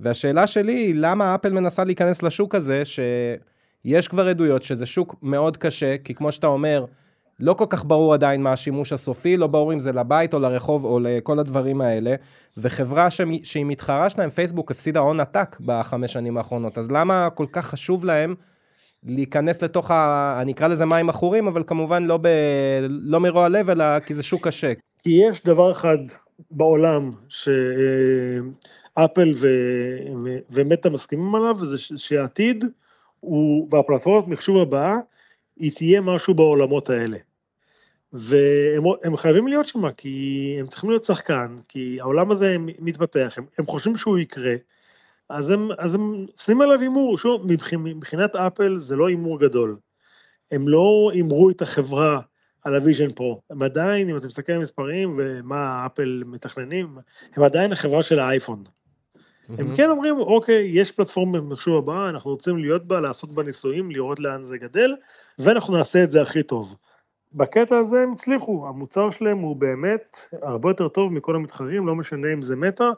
והשאלה 0.00 0.46
שלי 0.46 0.72
היא, 0.72 0.94
למה 0.96 1.34
אפל 1.34 1.52
מנסה 1.52 1.84
להיכנס 1.84 2.22
לשוק 2.22 2.54
הזה, 2.54 2.84
ש... 2.84 3.00
יש 3.84 4.08
כבר 4.08 4.28
עדויות 4.28 4.62
שזה 4.62 4.86
שוק 4.86 5.14
מאוד 5.22 5.56
קשה, 5.56 5.96
כי 6.04 6.14
כמו 6.14 6.32
שאתה 6.32 6.46
אומר, 6.46 6.84
לא 7.40 7.54
כל 7.54 7.66
כך 7.68 7.84
ברור 7.84 8.14
עדיין 8.14 8.42
מה 8.42 8.52
השימוש 8.52 8.92
הסופי, 8.92 9.36
לא 9.36 9.46
ברור 9.46 9.72
אם 9.72 9.78
זה 9.78 9.92
לבית 9.92 10.34
או 10.34 10.38
לרחוב 10.38 10.84
או 10.84 10.98
לכל 11.02 11.38
הדברים 11.38 11.80
האלה, 11.80 12.14
וחברה 12.58 13.10
ש... 13.10 13.20
שהיא 13.42 13.66
מתחרה 13.66 14.10
שלהם, 14.10 14.30
פייסבוק 14.30 14.70
הפסידה 14.70 15.00
הון 15.00 15.20
עתק 15.20 15.56
בחמש 15.60 16.12
שנים 16.12 16.38
האחרונות, 16.38 16.78
אז 16.78 16.90
למה 16.90 17.28
כל 17.34 17.46
כך 17.52 17.66
חשוב 17.66 18.04
להם 18.04 18.34
להיכנס 19.04 19.62
לתוך, 19.62 19.90
ה... 19.90 20.38
אני 20.42 20.52
אקרא 20.52 20.68
לזה 20.68 20.86
מים 20.86 21.08
עכורים, 21.08 21.46
אבל 21.46 21.62
כמובן 21.66 22.04
לא, 22.04 22.16
ב... 22.16 22.28
לא 22.88 23.20
מרוע 23.20 23.48
לב, 23.48 23.70
אלא 23.70 24.00
כי 24.00 24.14
זה 24.14 24.22
שוק 24.22 24.48
קשה. 24.48 24.72
כי 25.02 25.10
יש 25.10 25.42
דבר 25.42 25.72
אחד 25.72 25.98
בעולם 26.50 27.10
שאפל 27.28 29.32
ו... 29.36 29.48
ומטה 30.50 30.90
מסכימים 30.90 31.34
עליו, 31.34 31.66
זה 31.66 31.76
שהעתיד, 31.96 32.64
הוא, 33.24 33.68
והפלטפורמת 33.70 34.28
מחשוב 34.28 34.56
הבאה, 34.56 34.98
היא 35.56 35.72
תהיה 35.74 36.00
משהו 36.00 36.34
בעולמות 36.34 36.90
האלה. 36.90 37.18
והם 38.12 39.16
חייבים 39.16 39.48
להיות 39.48 39.68
שם, 39.68 39.90
כי 39.90 40.56
הם 40.60 40.66
צריכים 40.66 40.90
להיות 40.90 41.04
שחקן, 41.04 41.56
כי 41.68 42.00
העולם 42.00 42.30
הזה 42.30 42.56
מתפתח, 42.58 43.34
הם, 43.36 43.44
הם 43.58 43.66
חושבים 43.66 43.96
שהוא 43.96 44.18
יקרה, 44.18 44.54
אז 45.28 45.50
הם, 45.50 45.68
אז 45.78 45.94
הם 45.94 46.26
שמים 46.36 46.60
עליו 46.60 46.80
הימור, 46.80 47.18
שוב, 47.18 47.46
מבחינת 47.72 48.36
אפל 48.36 48.78
זה 48.78 48.96
לא 48.96 49.08
הימור 49.08 49.40
גדול. 49.40 49.76
הם 50.50 50.68
לא 50.68 51.10
הימרו 51.14 51.50
את 51.50 51.62
החברה 51.62 52.20
על 52.62 52.74
ה 52.74 52.79
Vision 52.79 53.12
Pro, 53.12 53.40
הם 53.50 53.62
עדיין, 53.62 54.08
אם 54.10 54.16
אתה 54.16 54.26
מסתכל 54.26 54.52
על 54.52 54.58
מספרים 54.58 55.14
ומה 55.18 55.86
אפל 55.86 56.22
מתכננים, 56.26 56.98
הם 57.36 57.42
עדיין 57.42 57.72
החברה 57.72 58.02
של 58.02 58.18
האייפון. 58.18 58.64
Mm-hmm. 59.50 59.60
הם 59.60 59.76
כן 59.76 59.90
אומרים, 59.90 60.18
אוקיי, 60.18 60.70
יש 60.72 60.92
פלטפורמה 60.92 61.40
במחשוב 61.40 61.76
הבאה, 61.76 62.08
אנחנו 62.08 62.30
רוצים 62.30 62.58
להיות 62.58 62.86
בה, 62.86 63.00
לעשות 63.00 63.32
בה 63.32 63.42
ניסויים, 63.42 63.90
לראות 63.90 64.20
לאן 64.20 64.42
זה 64.42 64.58
גדל, 64.58 64.94
ואנחנו 65.38 65.76
נעשה 65.76 66.04
את 66.04 66.10
זה 66.10 66.22
הכי 66.22 66.42
טוב. 66.42 66.76
בקטע 67.32 67.76
הזה 67.76 68.00
הם 68.00 68.12
הצליחו, 68.12 68.66
המוצר 68.68 69.10
שלהם 69.10 69.38
הוא 69.38 69.56
באמת 69.56 70.18
הרבה 70.42 70.70
יותר 70.70 70.88
טוב 70.88 71.12
מכל 71.12 71.36
המתחרים, 71.36 71.86
לא 71.86 71.94
משנה 71.94 72.32
אם 72.32 72.42
זה 72.42 72.56
מטא 72.56 72.90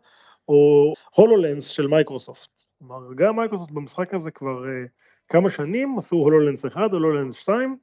או 0.49 0.93
HoloLens 1.15 1.67
של 1.67 1.87
מייקרוסופט. 1.87 2.49
כלומר, 2.79 3.15
גם 3.15 3.37
מייקרוסופט 3.37 3.71
במשחק 3.71 4.15
הזה 4.15 4.31
כבר 4.31 4.65
uh, 4.65 4.89
כמה 5.29 5.51
שנים 5.51 5.99
עשו 5.99 6.17
HoloLens 6.17 6.67
1, 6.67 6.93
HoloLens 6.93 7.37
2, 7.37 7.77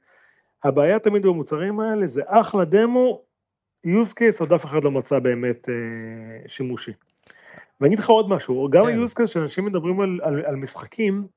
הבעיה 0.63 0.99
תמיד 0.99 1.21
במוצרים 1.21 1.79
האלה 1.79 2.07
זה 2.07 2.21
אחלה 2.25 2.65
דמו, 2.65 3.21
use 3.87 4.13
case 4.19 4.39
עוד 4.39 4.53
אף 4.53 4.65
אחד 4.65 4.83
לא 4.83 4.91
מצא 4.91 5.19
באמת 5.19 5.69
uh, 5.69 6.49
שימושי. 6.49 6.91
ואני 7.81 7.93
אגיד 7.93 7.99
לך 7.99 8.09
עוד 8.09 8.29
משהו, 8.29 8.69
גם 8.69 8.85
כן. 8.85 8.99
ה-use 8.99 9.23
case 9.23 9.27
שאנשים 9.27 9.65
מדברים 9.65 10.01
על, 10.01 10.19
על, 10.23 10.41
על 10.45 10.55
משחקים, 10.55 11.27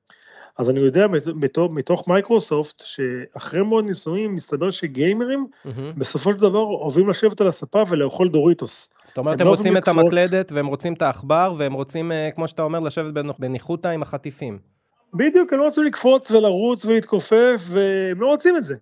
אז 0.59 0.71
אני 0.71 0.81
יודע 0.81 1.07
מתוך, 1.35 1.71
מתוך 1.73 2.09
מייקרוסופט, 2.09 2.83
שאחרי 2.87 3.62
מאות 3.62 3.85
ניסויים, 3.85 4.35
מסתבר 4.35 4.71
שגיימרים, 4.71 5.47
mm-hmm. 5.50 5.71
בסופו 5.97 6.33
של 6.33 6.38
דבר 6.38 6.59
אוהבים 6.59 7.09
לשבת 7.09 7.40
על 7.40 7.47
הספה 7.47 7.83
ולאכול 7.88 8.28
דוריטוס. 8.28 8.90
זאת 9.05 9.19
אומרת, 9.19 9.40
הם, 9.40 9.47
הם 9.47 9.52
לא 9.52 9.57
רוצים 9.57 9.76
את 9.76 9.88
המקלדת, 9.88 10.52
והם 10.52 10.66
רוצים 10.66 10.93
את 10.93 11.02
העכבר, 11.02 11.55
והם 11.57 11.73
רוצים, 11.73 12.12
אה, 12.12 12.31
כמו 12.35 12.49
שאתה 12.49 12.62
אומר, 12.62 12.81
לשבת 12.81 13.14
בניחותא 13.38 13.88
עם 13.88 14.02
החטיפים. 14.02 14.59
בדיוק, 15.14 15.52
הם 15.52 15.59
לא 15.59 15.64
רוצים 15.64 15.85
לקפוץ 15.85 16.31
ולרוץ 16.31 16.85
ולהתכופף, 16.85 17.62
והם 17.69 18.21
לא 18.21 18.26
רוצים 18.26 18.57
את 18.57 18.64
זה. 18.64 18.75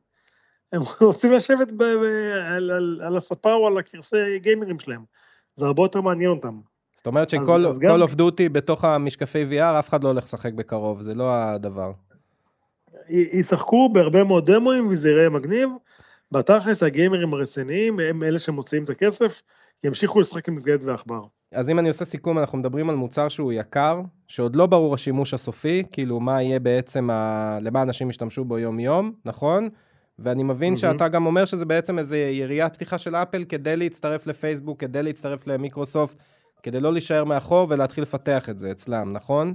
הם 0.73 0.83
רוצים 1.01 1.33
לשבת 1.33 1.73
ב- 1.73 1.83
ב- 1.83 2.33
על, 2.57 2.71
על, 2.71 3.01
על 3.07 3.17
הספה 3.17 3.53
או 3.53 3.67
על 3.67 3.79
הכיסא 3.79 4.39
גיימרים 4.39 4.79
שלהם. 4.79 5.05
זה 5.57 5.67
הרבה 5.67 5.83
יותר 5.83 6.01
מעניין 6.01 6.31
אותם. 6.31 6.61
זאת 7.05 7.07
אומרת 7.07 7.29
שכל 7.29 8.03
of 8.03 8.15
Duty 8.19 8.49
בתוך 8.53 8.85
המשקפי 8.85 9.45
VR, 9.51 9.79
אף 9.79 9.89
אחד 9.89 10.05
לא 10.05 10.09
הולך 10.09 10.25
לשחק 10.25 10.53
בקרוב, 10.53 11.01
זה 11.01 11.15
לא 11.15 11.35
הדבר. 11.35 11.93
ישחקו 13.09 13.89
בהרבה 13.93 14.25
מאוד 14.25 14.51
דמוים 14.51 14.87
וזה 14.87 15.09
יראה 15.09 15.29
מגניב. 15.31 15.69
בתכלס 16.33 16.83
הגיימרים 16.83 17.35
הרציניים 17.35 18.01
הם 18.01 18.23
אלה 18.23 18.39
שמוציאים 18.39 18.85
את 18.85 18.91
הכסף, 18.91 19.43
ימשיכו 19.85 20.21
לשחק 20.21 20.49
עם 20.49 20.57
מגלדת 20.57 20.85
ועכבר. 20.85 21.21
אז 21.53 21.71
אם 21.71 21.79
אני 21.79 21.89
עושה 21.89 22.05
סיכום, 22.05 22.39
אנחנו 22.39 22.59
מדברים 22.59 22.91
על 22.91 22.97
מוצר 22.97 23.29
שהוא 23.29 23.53
יקר, 23.53 24.01
שעוד 24.27 24.57
לא 24.57 24.67
ברור 24.67 24.95
השימוש 24.95 25.35
הסופי, 25.35 25.83
כאילו 25.93 26.21
מה 26.21 26.43
יהיה 26.43 26.61
בעצם, 26.61 27.11
ה... 27.11 27.59
למה 27.63 27.83
אנשים 27.83 28.11
ישתמשו 28.11 28.45
בו 28.45 28.59
יום-יום, 28.59 29.13
נכון? 29.25 29.69
ואני 30.19 30.43
מבין 30.43 30.75
mm-hmm. 30.75 30.77
שאתה 30.77 31.09
גם 31.09 31.27
אומר 31.27 31.45
שזה 31.45 31.65
בעצם 31.65 31.99
איזה 31.99 32.19
יריית 32.19 32.75
פתיחה 32.75 32.99
של 32.99 33.17
אפל 33.17 33.45
כדי 33.45 33.77
להצטרף 33.77 34.27
לפייסבוק, 34.27 34.81
כדי 34.81 35.03
להצטרף 35.03 35.47
למיקרוסופט, 35.47 36.17
כדי 36.65 36.81
לא 36.81 36.93
להישאר 36.93 37.25
מאחור 37.25 37.67
ולהתחיל 37.71 38.03
לפתח 38.03 38.49
את 38.49 38.59
זה 38.59 38.71
אצלם, 38.71 39.13
נכון? 39.13 39.55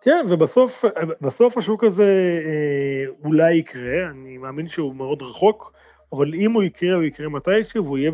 כן, 0.00 0.26
ובסוף 0.28 0.84
בסוף 1.20 1.58
השוק 1.58 1.84
הזה 1.84 2.38
אה, 2.44 3.12
אולי 3.24 3.54
יקרה, 3.54 4.10
אני 4.10 4.38
מאמין 4.38 4.68
שהוא 4.68 4.94
מאוד 4.94 5.22
רחוק, 5.22 5.72
אבל 6.12 6.34
אם 6.34 6.52
הוא 6.52 6.62
יקרה, 6.62 6.94
הוא 6.94 7.02
יקרה 7.02 7.28
מתישהו, 7.28 7.84
והוא 7.84 7.98
יהיה 7.98 8.10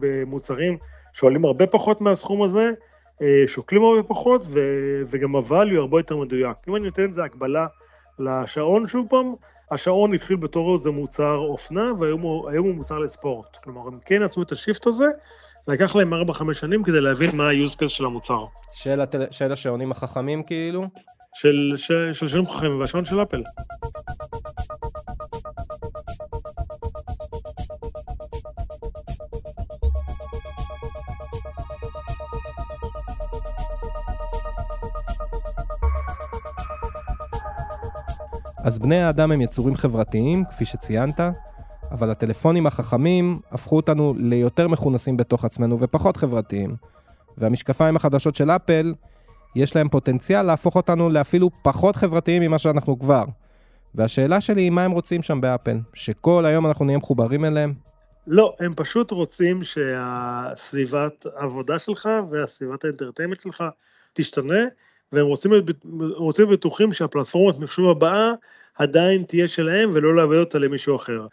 במוצרים 0.00 0.78
שעולים 1.12 1.44
הרבה 1.44 1.66
פחות 1.66 2.00
מהסכום 2.00 2.42
הזה, 2.42 2.70
אה, 3.22 3.42
שוקלים 3.46 3.82
הרבה 3.84 4.02
פחות, 4.02 4.42
ו, 4.44 4.60
וגם 5.06 5.36
הvalue 5.36 5.76
הרבה 5.76 5.98
יותר 5.98 6.16
מדויק. 6.16 6.56
אם 6.68 6.76
אני 6.76 6.84
נותן 6.84 7.04
את 7.04 7.12
זה 7.12 7.24
הקבלה 7.24 7.66
לשעון 8.18 8.86
שוב 8.86 9.06
פעם, 9.10 9.34
השעון 9.70 10.14
התחיל 10.14 10.36
בתור 10.36 10.74
איזה 10.74 10.90
מוצר 10.90 11.36
אופנה, 11.36 11.92
והיום 11.98 12.20
הוא, 12.20 12.50
הוא 12.50 12.74
מוצר 12.74 12.98
לספורט. 12.98 13.56
כלומר, 13.56 13.80
הם 13.86 13.98
כן 14.04 14.22
עשו 14.22 14.42
את 14.42 14.52
השיפט 14.52 14.86
הזה, 14.86 15.06
לקח 15.68 15.96
להם 15.96 16.14
4-5 16.14 16.52
שנים 16.52 16.82
כדי 16.82 17.00
להבין 17.00 17.36
מה 17.36 17.44
ה-use 17.48 17.74
case 17.74 17.88
של 17.88 18.04
המוצר. 18.04 18.44
של, 18.72 19.00
הטל... 19.00 19.24
של 19.30 19.52
השעונים 19.52 19.90
החכמים 19.90 20.42
כאילו? 20.42 20.86
של, 21.34 21.74
של, 21.76 22.12
של 22.12 22.28
שעונים 22.28 22.46
חכמים 22.46 22.80
והשעון 22.80 23.04
של 23.04 23.22
אפל. 23.22 23.42
אז 38.64 38.78
בני 38.78 39.02
האדם 39.02 39.32
הם 39.32 39.40
יצורים 39.40 39.76
חברתיים, 39.76 40.44
כפי 40.44 40.64
שציינת, 40.64 41.20
אבל 41.90 42.10
הטלפונים 42.10 42.66
החכמים 42.66 43.40
הפכו 43.50 43.76
אותנו 43.76 44.14
ליותר 44.16 44.68
מכונסים 44.68 45.16
בתוך 45.16 45.44
עצמנו 45.44 45.80
ופחות 45.80 46.16
חברתיים. 46.16 46.76
והמשקפיים 47.38 47.96
החדשות 47.96 48.34
של 48.34 48.50
אפל, 48.50 48.94
יש 49.56 49.76
להם 49.76 49.88
פוטנציאל 49.88 50.42
להפוך 50.42 50.76
אותנו 50.76 51.10
לאפילו 51.10 51.50
פחות 51.62 51.96
חברתיים 51.96 52.42
ממה 52.42 52.58
שאנחנו 52.58 52.98
כבר. 52.98 53.24
והשאלה 53.94 54.40
שלי 54.40 54.62
היא 54.62 54.70
מה 54.70 54.84
הם 54.84 54.90
רוצים 54.90 55.22
שם 55.22 55.40
באפל? 55.40 55.76
שכל 55.94 56.46
היום 56.46 56.66
אנחנו 56.66 56.84
נהיה 56.84 56.98
מחוברים 56.98 57.44
אליהם? 57.44 57.74
לא, 58.26 58.54
הם 58.60 58.74
פשוט 58.76 59.10
רוצים 59.10 59.62
שהסביבת 59.62 61.26
העבודה 61.36 61.78
שלך 61.78 62.08
והסביבת 62.30 62.84
האינטרטיימנט 62.84 63.40
שלך 63.40 63.64
תשתנה, 64.12 64.64
והם 65.12 65.26
רוצים, 65.26 65.52
רוצים 66.14 66.50
בטוחים 66.50 66.92
שהפלטפורמת 66.92 67.58
מחשוב 67.58 67.90
הבאה 67.90 68.32
עדיין 68.78 69.22
תהיה 69.22 69.48
שלהם 69.48 69.90
ולא 69.94 70.16
לאבד 70.16 70.36
אותה 70.36 70.58
למישהו 70.58 70.96
אחר. 70.96 71.26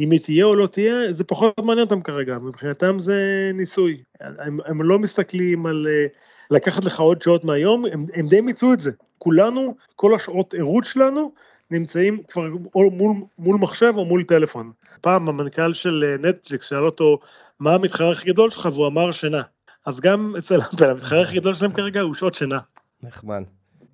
אם 0.00 0.10
היא 0.10 0.20
תהיה 0.20 0.44
או 0.44 0.54
לא 0.54 0.66
תהיה, 0.66 1.12
זה 1.12 1.24
פחות 1.24 1.58
מעניין 1.58 1.84
אותם 1.84 2.00
כרגע, 2.00 2.38
מבחינתם 2.38 2.98
זה 2.98 3.50
ניסוי. 3.54 4.02
הם, 4.20 4.58
הם 4.64 4.82
לא 4.82 4.98
מסתכלים 4.98 5.66
על 5.66 5.86
אה, 5.90 6.06
לקחת 6.50 6.84
לך 6.84 7.00
עוד 7.00 7.22
שעות 7.22 7.44
מהיום, 7.44 7.84
הם, 7.92 8.06
הם 8.14 8.28
די 8.28 8.40
מיצו 8.40 8.72
את 8.72 8.80
זה. 8.80 8.90
כולנו, 9.18 9.74
כל 9.96 10.14
השעות 10.14 10.54
ערות 10.54 10.84
שלנו, 10.84 11.32
נמצאים 11.70 12.22
כבר 12.28 12.48
או 12.74 12.90
מול, 12.90 13.16
מול 13.38 13.56
מחשב 13.56 13.92
או 13.96 14.04
מול 14.04 14.24
טלפון. 14.24 14.72
פעם 15.00 15.28
המנכ"ל 15.28 15.74
של 15.74 16.04
אה, 16.04 16.28
נטפליקס 16.28 16.68
שאל 16.68 16.86
אותו, 16.86 17.18
מה 17.60 17.74
המתחרה 17.74 18.12
הכי 18.12 18.32
גדול 18.32 18.50
שלך? 18.50 18.68
והוא 18.72 18.86
אמר 18.86 19.12
שינה. 19.12 19.42
אז 19.86 20.00
גם 20.00 20.34
אצל 20.38 20.60
המתחרה 20.90 21.22
הכי 21.22 21.36
גדול 21.36 21.54
שלהם 21.54 21.72
כרגע 21.72 22.00
הוא 22.00 22.14
שעות 22.14 22.34
שינה. 22.34 22.58
נחמד. 23.02 23.42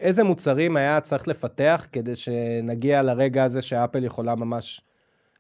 איזה 0.01 0.25
מוצרים 0.25 0.77
היה 0.77 1.01
צריך 1.01 1.29
לפתח 1.29 1.87
כדי 1.93 2.15
שנגיע 2.15 3.03
לרגע 3.03 3.45
הזה 3.45 3.63
שאפל 3.63 4.05
יכולה 4.05 4.35
ממש 4.35 4.81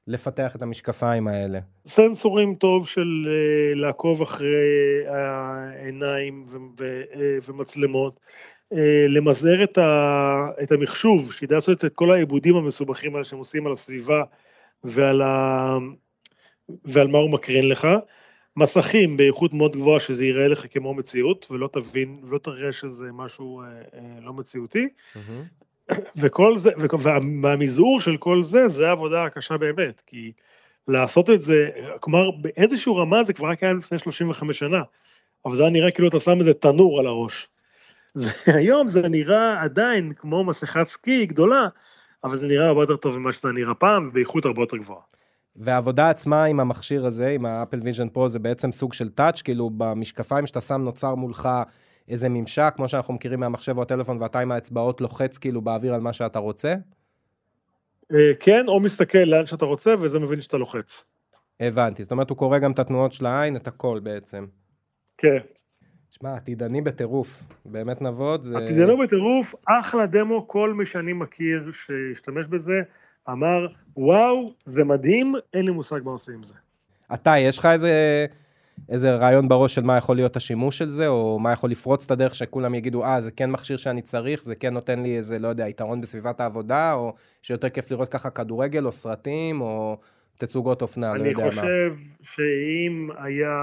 לפתח 0.06 0.56
את 0.56 0.62
המשקפיים 0.62 1.28
האלה? 1.28 1.58
סנסורים 1.86 2.54
טוב 2.54 2.88
של 2.88 3.26
אה, 3.26 3.74
לעקוב 3.74 4.22
אחרי 4.22 5.06
העיניים 5.08 6.46
אה, 6.80 7.38
ומצלמות, 7.48 8.20
אה, 8.72 9.04
למזער 9.08 9.64
את, 9.64 9.78
ה, 9.78 10.48
את 10.62 10.72
המחשוב, 10.72 11.32
שידע 11.32 11.54
לעשות 11.54 11.84
את 11.84 11.94
כל 11.94 12.10
העיבודים 12.10 12.56
המסובכים 12.56 13.14
האלה 13.14 13.24
שהם 13.24 13.38
עושים 13.38 13.66
על 13.66 13.72
הסביבה 13.72 14.22
ועל, 14.84 15.22
ה, 15.22 15.76
ועל 16.84 17.08
מה 17.08 17.18
הוא 17.18 17.30
מקרין 17.30 17.68
לך. 17.68 17.88
מסכים 18.56 19.16
באיכות 19.16 19.52
מאוד 19.52 19.76
גבוהה 19.76 20.00
שזה 20.00 20.24
יראה 20.24 20.48
לך 20.48 20.66
כמו 20.70 20.94
מציאות 20.94 21.46
ולא 21.50 21.68
תבין 21.72 22.20
ולא 22.22 22.38
תראה 22.38 22.72
שזה 22.72 23.12
משהו 23.12 23.62
אה, 23.62 23.66
אה, 23.94 24.20
לא 24.20 24.32
מציאותי. 24.32 24.88
Mm-hmm. 24.88 25.18
וכל 26.16 26.58
זה, 26.58 26.70
והמזעור 27.42 28.00
של 28.00 28.16
כל 28.16 28.42
זה, 28.42 28.68
זה 28.68 28.88
העבודה 28.88 29.24
הקשה 29.24 29.56
באמת, 29.56 30.02
כי 30.06 30.32
לעשות 30.88 31.30
את 31.30 31.42
זה, 31.42 31.68
כלומר 32.00 32.30
באיזשהו 32.30 32.96
רמה 32.96 33.24
זה 33.24 33.32
כבר 33.32 33.46
היה 33.46 33.56
קיים 33.56 33.78
לפני 33.78 33.98
35 33.98 34.58
שנה, 34.58 34.82
אבל 35.46 35.56
זה 35.56 35.62
היה 35.62 35.70
נראה 35.70 35.90
כאילו 35.90 36.08
אתה 36.08 36.20
שם 36.20 36.40
איזה 36.40 36.54
תנור 36.54 37.00
על 37.00 37.06
הראש. 37.06 37.48
היום 38.46 38.88
זה 38.88 39.08
נראה 39.08 39.62
עדיין 39.62 40.12
כמו 40.16 40.44
מסכת 40.44 40.88
סקי 40.88 41.26
גדולה, 41.26 41.68
אבל 42.24 42.36
זה 42.36 42.46
נראה 42.46 42.68
הרבה 42.68 42.82
יותר 42.82 42.96
טוב 42.96 43.18
ממה 43.18 43.32
שזה 43.32 43.52
נראה 43.52 43.74
פעם, 43.74 44.08
ובאיכות 44.08 44.44
הרבה 44.44 44.62
יותר 44.62 44.76
גבוהה. 44.76 45.00
והעבודה 45.56 46.10
עצמה 46.10 46.44
עם 46.44 46.60
המכשיר 46.60 47.06
הזה, 47.06 47.28
עם 47.28 47.46
ה 47.46 47.52
Apple 47.52 47.80
Vision 47.82 48.08
Pro, 48.08 48.28
זה 48.28 48.38
בעצם 48.38 48.72
סוג 48.72 48.92
של 48.92 49.08
touch, 49.08 49.42
כאילו 49.42 49.70
במשקפיים 49.76 50.46
שאתה 50.46 50.60
שם 50.60 50.80
נוצר 50.80 51.14
מולך 51.14 51.48
איזה 52.08 52.28
ממשק, 52.28 52.72
כמו 52.76 52.88
שאנחנו 52.88 53.14
מכירים 53.14 53.40
מהמחשב 53.40 53.76
או 53.76 53.82
הטלפון, 53.82 54.22
ואתה 54.22 54.40
עם 54.40 54.52
האצבעות 54.52 55.00
לוחץ 55.00 55.38
כאילו 55.38 55.60
באוויר 55.60 55.94
על 55.94 56.00
מה 56.00 56.12
שאתה 56.12 56.38
רוצה? 56.38 56.74
אה, 58.12 58.34
כן, 58.40 58.68
או 58.68 58.80
מסתכל 58.80 59.18
לאן 59.18 59.46
שאתה 59.46 59.64
רוצה, 59.64 59.94
וזה 60.00 60.18
מבין 60.18 60.40
שאתה 60.40 60.56
לוחץ. 60.56 61.04
הבנתי, 61.60 62.02
זאת 62.02 62.12
אומרת, 62.12 62.30
הוא 62.30 62.38
קורא 62.38 62.58
גם 62.58 62.72
את 62.72 62.78
התנועות 62.78 63.12
של 63.12 63.26
העין, 63.26 63.56
את 63.56 63.66
הכל 63.66 64.00
בעצם. 64.02 64.46
כן. 65.18 65.38
שמע, 66.10 66.34
עתידני 66.34 66.80
בטירוף, 66.80 67.42
באמת 67.64 68.02
נבוד, 68.02 68.42
זה... 68.42 68.58
עתידני 68.58 68.96
בטירוף, 69.04 69.54
אחלה 69.80 70.06
דמו, 70.06 70.48
כל 70.48 70.72
מי 70.72 70.86
שאני 70.86 71.12
מכיר 71.12 71.70
שהשתמש 71.72 72.46
בזה, 72.46 72.82
אמר, 73.28 73.66
וואו, 73.96 74.54
זה 74.64 74.84
מדהים, 74.84 75.34
אין 75.54 75.64
לי 75.64 75.70
מושג 75.70 76.00
מה 76.04 76.10
עושים 76.10 76.34
עם 76.34 76.42
זה. 76.42 76.54
אתה, 77.14 77.38
יש 77.38 77.58
לך 77.58 77.66
איזה, 77.66 78.26
איזה 78.88 79.14
רעיון 79.14 79.48
בראש 79.48 79.74
של 79.74 79.82
מה 79.82 79.96
יכול 79.96 80.16
להיות 80.16 80.36
השימוש 80.36 80.78
של 80.78 80.88
זה, 80.88 81.08
או 81.08 81.38
מה 81.38 81.52
יכול 81.52 81.70
לפרוץ 81.70 82.04
את 82.04 82.10
הדרך 82.10 82.34
שכולם 82.34 82.74
יגידו, 82.74 83.04
אה, 83.04 83.20
זה 83.20 83.30
כן 83.30 83.50
מכשיר 83.50 83.76
שאני 83.76 84.02
צריך, 84.02 84.42
זה 84.42 84.54
כן 84.54 84.74
נותן 84.74 85.02
לי 85.02 85.16
איזה, 85.16 85.38
לא 85.38 85.48
יודע, 85.48 85.68
יתרון 85.68 86.00
בסביבת 86.00 86.40
העבודה, 86.40 86.94
או 86.94 87.14
שיותר 87.42 87.68
כיף 87.68 87.90
לראות 87.90 88.08
ככה 88.08 88.30
כדורגל, 88.30 88.86
או 88.86 88.92
סרטים, 88.92 89.60
או 89.60 89.98
תצוגות 90.38 90.82
אופנה, 90.82 91.14
לא 91.14 91.22
יודע 91.22 91.38
מה. 91.38 91.44
אני 91.44 91.50
חושב 91.50 91.92
שאם 92.22 93.08
היה, 93.18 93.54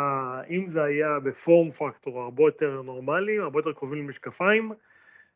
אם 0.49 0.67
זה 0.67 0.83
היה 0.83 1.19
בפורם 1.23 1.71
פקטור 1.71 2.21
הרבה 2.21 2.43
יותר 2.43 2.81
נורמלי, 2.81 3.39
הרבה 3.39 3.59
יותר 3.59 3.71
קרובים 3.71 3.99
למשקפיים, 3.99 4.71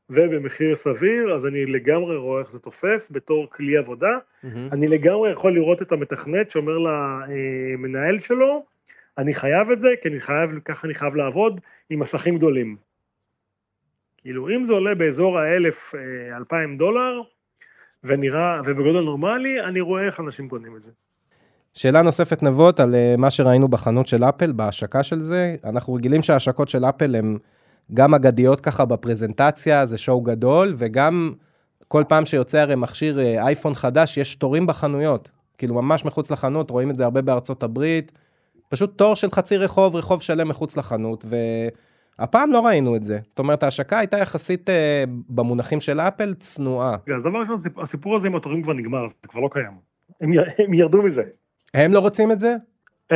ובמחיר 0.10 0.76
סביר, 0.76 1.36
אז 1.36 1.46
אני 1.46 1.66
לגמרי 1.66 2.16
רואה 2.16 2.42
איך 2.42 2.52
זה 2.52 2.60
תופס 2.60 3.12
בתור 3.12 3.48
כלי 3.50 3.78
עבודה. 3.78 4.18
Mm-hmm. 4.18 4.48
אני 4.72 4.88
לגמרי 4.88 5.32
יכול 5.32 5.54
לראות 5.54 5.82
את 5.82 5.92
המתכנת 5.92 6.52
שאומר 6.52 6.78
למנהל 6.78 8.20
שלו, 8.20 8.66
אני 9.18 9.34
חייב 9.34 9.72
את 9.72 9.80
זה, 9.80 9.88
כי 10.02 10.10
אני 10.10 10.20
חייב, 10.20 10.60
ככה 10.66 10.88
אני 10.88 10.94
חייב 10.94 11.16
לעבוד 11.16 11.62
עם 11.90 12.00
מסכים 12.00 12.38
גדולים. 12.38 12.76
כאילו, 14.18 14.50
אם 14.50 14.64
זה 14.64 14.74
עולה 14.74 14.96
באזור 14.96 15.40
האלף, 15.40 15.96
אה, 15.96 16.38
אלפיים 16.38 16.78
דולר, 16.78 17.22
ונראה, 18.04 18.62
ובגודל 18.66 19.00
נורמלי, 19.00 19.62
אני 19.62 19.82
רואה 19.82 20.06
איך 20.06 20.20
אנשים 20.20 20.50
קונים 20.50 20.76
את 20.76 20.82
זה. 20.82 20.92
שאלה 21.74 22.02
נוספת 22.02 22.44
נבות 22.44 22.80
על 22.80 22.96
אה, 22.96 23.16
מה 23.18 23.32
שראינו 23.32 23.68
בחנות 23.68 24.08
של 24.08 24.24
אפל, 24.24 24.52
בהשקה 24.52 25.04
של 25.04 25.20
זה. 25.20 25.56
אנחנו 25.64 25.94
רגילים 25.94 26.22
שההשקות 26.22 26.70
של 26.70 26.86
אפל 26.86 27.16
הן 27.16 27.38
גם 27.94 28.14
אגדיות 28.14 28.62
ככה 28.62 28.86
בפרזנטציה, 28.86 29.86
זה 29.86 29.98
שואו 29.98 30.22
גדול, 30.22 30.74
וגם 30.78 31.34
כל 31.88 32.04
פעם 32.08 32.26
שיוצא 32.26 32.58
הרי 32.58 32.76
מכשיר 32.76 33.20
אה, 33.20 33.46
אייפון 33.46 33.74
חדש, 33.74 34.18
יש 34.18 34.36
תורים 34.36 34.68
בחנויות. 34.68 35.30
כאילו 35.58 35.76
ממש 35.76 36.06
מחוץ 36.06 36.32
לחנות, 36.32 36.70
רואים 36.70 36.92
את 36.92 36.98
זה 36.98 37.04
הרבה 37.04 37.22
בארצות 37.22 37.64
הברית. 37.64 38.12
פשוט 38.74 38.98
תור 38.98 39.16
של 39.16 39.32
חצי 39.32 39.58
רחוב, 39.58 39.96
רחוב 39.96 40.22
שלם 40.22 40.48
מחוץ 40.48 40.78
לחנות, 40.78 41.26
והפעם 42.20 42.52
לא 42.52 42.66
ראינו 42.66 42.96
את 42.96 43.04
זה. 43.04 43.20
זאת 43.28 43.40
אומרת, 43.40 43.64
ההשקה 43.64 44.00
הייתה 44.00 44.18
יחסית, 44.18 44.70
אה, 44.70 45.04
במונחים 45.30 45.82
של 45.82 46.00
אפל, 46.00 46.34
צנועה. 46.34 46.96
אז 47.16 47.22
דבר 47.22 47.40
ראשון, 47.40 47.58
הסיפור 47.78 48.16
הזה 48.16 48.28
עם 48.28 48.36
התורים 48.36 48.64
כבר 48.64 48.74
נגמר, 48.74 49.08
זה 49.08 49.28
כבר 49.28 49.42
לא 49.42 49.50
קיים. 49.52 49.72
הם, 50.22 50.32
הם 50.66 50.74
ירדו 50.74 51.02
מזה. 51.02 51.24
הם 51.74 51.94
לא 51.94 52.00
רוצים 52.00 52.32
את 52.32 52.40
זה? 52.40 52.56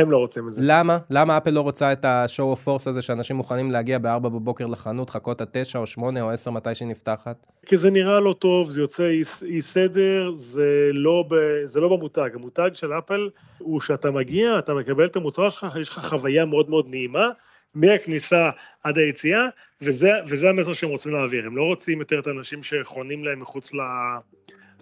הם 0.00 0.10
לא 0.10 0.16
רוצים 0.16 0.48
את 0.48 0.54
זה. 0.54 0.60
למה? 0.64 0.98
למה 1.10 1.36
אפל 1.36 1.50
לא 1.50 1.60
רוצה 1.60 1.92
את 1.92 2.04
ה-show 2.04 2.56
of 2.56 2.66
force 2.66 2.88
הזה, 2.88 3.02
שאנשים 3.02 3.36
מוכנים 3.36 3.70
להגיע 3.70 3.98
ב-4 3.98 4.18
בבוקר 4.18 4.66
לחנות, 4.66 5.10
חכות 5.10 5.40
עד 5.40 5.48
9 5.52 5.78
או 5.78 5.86
8 5.86 6.22
או 6.22 6.30
10 6.30 6.50
מתי 6.50 6.74
שהיא 6.74 6.88
נפתחת? 6.88 7.46
כי 7.66 7.76
זה 7.76 7.90
נראה 7.90 8.20
לא 8.20 8.32
טוב, 8.38 8.70
זה 8.70 8.80
יוצא 8.80 9.08
אי, 9.08 9.22
אי 9.42 9.62
סדר, 9.62 10.32
זה 10.34 10.90
לא, 10.92 11.24
ב, 11.30 11.34
זה 11.64 11.80
לא 11.80 11.88
במותג. 11.88 12.30
המותג 12.34 12.70
של 12.74 12.92
אפל 12.92 13.28
הוא 13.58 13.80
שאתה 13.80 14.10
מגיע, 14.10 14.58
אתה 14.58 14.74
מקבל 14.74 15.06
את 15.06 15.16
המוצר 15.16 15.48
שלך, 15.48 15.66
יש 15.80 15.88
לך 15.88 16.06
חוויה 16.06 16.44
מאוד 16.44 16.70
מאוד 16.70 16.86
נעימה, 16.88 17.28
מהכניסה 17.74 18.50
עד 18.84 18.98
היציאה, 18.98 19.46
וזה, 19.82 20.10
וזה 20.26 20.48
המסר 20.48 20.72
שהם 20.72 20.90
רוצים 20.90 21.12
להעביר. 21.12 21.46
הם 21.46 21.56
לא 21.56 21.62
רוצים 21.62 21.98
יותר 21.98 22.18
את 22.18 22.26
האנשים 22.26 22.62
שחונים 22.62 23.24
להם 23.24 23.40
מחוץ 23.40 23.72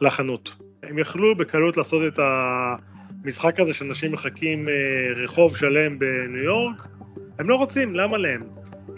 לחנות. 0.01 0.51
הם 0.83 0.99
יכלו 0.99 1.37
בקלות 1.37 1.77
לעשות 1.77 2.03
את 2.13 2.19
ה... 2.19 2.75
המשחק 3.27 3.61
הזה 3.61 3.75
שאנשים 3.75 4.13
מחכים 4.13 4.69
אה, 4.69 4.75
רחוב 5.23 5.57
שלם 5.57 5.99
בניו 5.99 6.43
יורק, 6.45 6.87
הם 7.39 7.49
לא 7.49 7.55
רוצים, 7.55 7.95
למה 7.95 8.19
להם? 8.19 8.43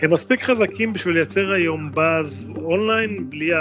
הם 0.01 0.13
מספיק 0.13 0.43
חזקים 0.43 0.93
בשביל 0.93 1.15
לייצר 1.15 1.51
היום 1.51 1.91
באז 1.95 2.53
אונליין 2.57 3.31
בלי, 3.31 3.55
ה... 3.55 3.59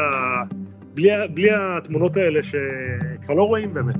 בלי, 0.93 1.12
ה... 1.12 1.27
בלי 1.27 1.49
התמונות 1.51 2.17
האלה 2.17 2.39
שכבר 2.43 3.34
לא 3.34 3.43
רואים 3.43 3.73
באמת. 3.73 3.95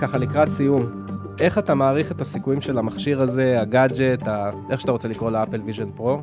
ככה 0.00 0.18
לקראת 0.18 0.48
סיום, 0.48 0.82
איך 1.40 1.58
אתה 1.58 1.74
מעריך 1.74 2.12
את 2.12 2.20
הסיכויים 2.20 2.60
של 2.60 2.78
המכשיר 2.78 3.20
הזה, 3.20 3.60
הגאדג'ט, 3.60 4.28
ה... 4.28 4.50
איך 4.70 4.80
שאתה 4.80 4.92
רוצה 4.92 5.08
לקרוא 5.08 5.30
ל 5.30 5.35
Apple 5.35 5.60
Vision 5.60 5.90
Pro, 5.90 6.22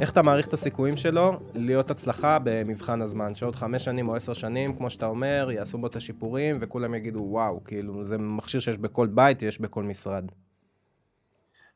איך 0.00 0.12
אתה 0.12 0.22
מעריך 0.22 0.46
את 0.46 0.52
הסיכויים 0.52 0.96
שלו 0.96 1.40
להיות 1.54 1.90
הצלחה 1.90 2.38
במבחן 2.44 3.02
הזמן, 3.02 3.34
שעוד 3.34 3.56
חמש 3.56 3.84
שנים 3.84 4.08
או 4.08 4.14
עשר 4.14 4.32
שנים, 4.32 4.74
כמו 4.74 4.90
שאתה 4.90 5.06
אומר, 5.06 5.48
יעשו 5.52 5.78
בו 5.78 5.86
את 5.86 5.96
השיפורים 5.96 6.56
וכולם 6.60 6.94
יגידו, 6.94 7.18
וואו, 7.18 7.64
כאילו, 7.64 8.04
זה 8.04 8.18
מכשיר 8.18 8.60
שיש 8.60 8.78
בכל 8.78 9.06
בית, 9.06 9.42
יש 9.42 9.60
בכל 9.60 9.82
משרד. 9.82 10.24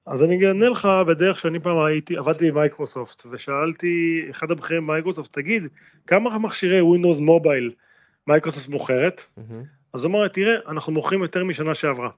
אז 0.06 0.24
אני 0.24 0.46
אענה 0.46 0.68
לך 0.68 0.88
בדרך 1.08 1.38
שאני 1.38 1.60
פעם 1.60 1.78
הייתי, 1.78 2.16
עבדתי 2.16 2.48
עם 2.48 2.54
מייקרוסופט, 2.54 3.26
ושאלתי 3.30 4.22
אחד 4.30 4.50
הבכירים 4.50 4.86
במייקרוסופט, 4.86 5.32
תגיד, 5.32 5.62
כמה 6.06 6.38
מכשירי 6.38 6.80
Windows 6.80 7.20
Mobile 7.20 7.70
מייקרוסופט 8.26 8.68
מוכרת? 8.68 9.20
Mm-hmm. 9.38 9.81
אז 9.92 10.04
הוא 10.04 10.10
אמר, 10.10 10.28
תראה, 10.28 10.54
אנחנו 10.68 10.92
מוכרים 10.92 11.22
יותר 11.22 11.44
משנה 11.44 11.74
שעברה. 11.74 12.10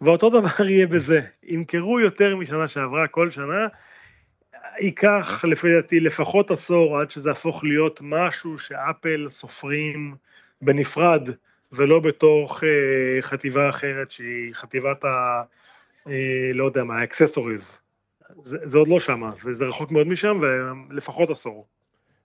ואותו 0.00 0.30
דבר 0.30 0.64
יהיה 0.68 0.86
בזה, 0.86 1.20
ימכרו 1.42 2.00
יותר 2.00 2.36
משנה 2.36 2.68
שעברה 2.68 3.08
כל 3.08 3.30
שנה, 3.30 3.66
ייקח 4.78 5.44
לפי 5.44 5.68
דעתי 5.74 6.00
לפחות 6.00 6.50
עשור 6.50 7.00
עד 7.00 7.10
שזה 7.10 7.28
יהפוך 7.28 7.64
להיות 7.64 8.00
משהו 8.02 8.58
שאפל 8.58 9.26
סופרים 9.28 10.14
בנפרד 10.62 11.28
ולא 11.72 12.00
בתוך 12.00 12.64
אה, 12.64 13.22
חטיבה 13.22 13.68
אחרת 13.68 14.10
שהיא 14.10 14.54
חטיבת 14.54 15.04
ה... 15.04 15.42
אה, 16.08 16.50
לא 16.54 16.64
יודע 16.64 16.84
מה, 16.84 17.00
ה 17.00 17.06
accessories. 17.06 17.78
זה, 18.42 18.58
זה 18.62 18.78
עוד 18.78 18.88
לא 18.88 19.00
שמה, 19.00 19.32
וזה 19.44 19.64
רחוק 19.64 19.90
מאוד 19.90 20.06
משם, 20.06 20.40
ולפחות 20.90 21.30
עשור. 21.30 21.66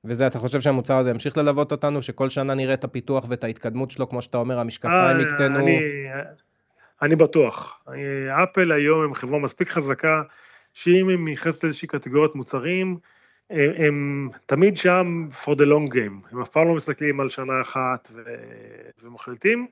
וזה, 0.07 0.27
אתה 0.27 0.39
חושב 0.39 0.61
שהמוצר 0.61 0.97
הזה 0.97 1.09
ימשיך 1.09 1.37
ללוות 1.37 1.71
אותנו, 1.71 2.01
שכל 2.01 2.29
שנה 2.29 2.53
נראה 2.53 2.73
את 2.73 2.83
הפיתוח 2.83 3.25
ואת 3.29 3.43
ההתקדמות 3.43 3.91
שלו, 3.91 4.09
כמו 4.09 4.21
שאתה 4.21 4.37
אומר, 4.37 4.59
המשקפיים 4.59 5.17
אה, 5.17 5.21
יקטנו? 5.21 5.59
אני, 5.59 5.79
אני 7.01 7.15
בטוח. 7.15 7.85
אפל 8.43 8.71
היום 8.71 9.03
הם 9.03 9.13
חברה 9.13 9.39
מספיק 9.39 9.69
חזקה, 9.69 10.21
שאם 10.73 11.09
הם 11.09 11.27
נכנסת 11.27 11.63
לאיזושהי 11.63 11.87
קטגוריית 11.87 12.35
מוצרים, 12.35 12.97
הם, 13.49 13.71
הם 13.77 14.27
תמיד 14.45 14.77
שם 14.77 15.27
for 15.43 15.49
the 15.49 15.65
long 15.65 15.93
game. 15.93 16.31
הם 16.31 16.41
אף 16.41 16.49
פעם 16.49 16.67
לא 16.67 16.75
מסתכלים 16.75 17.19
על 17.19 17.29
שנה 17.29 17.61
אחת 17.61 18.09
ו, 18.13 18.21
ומחליטים. 19.03 19.67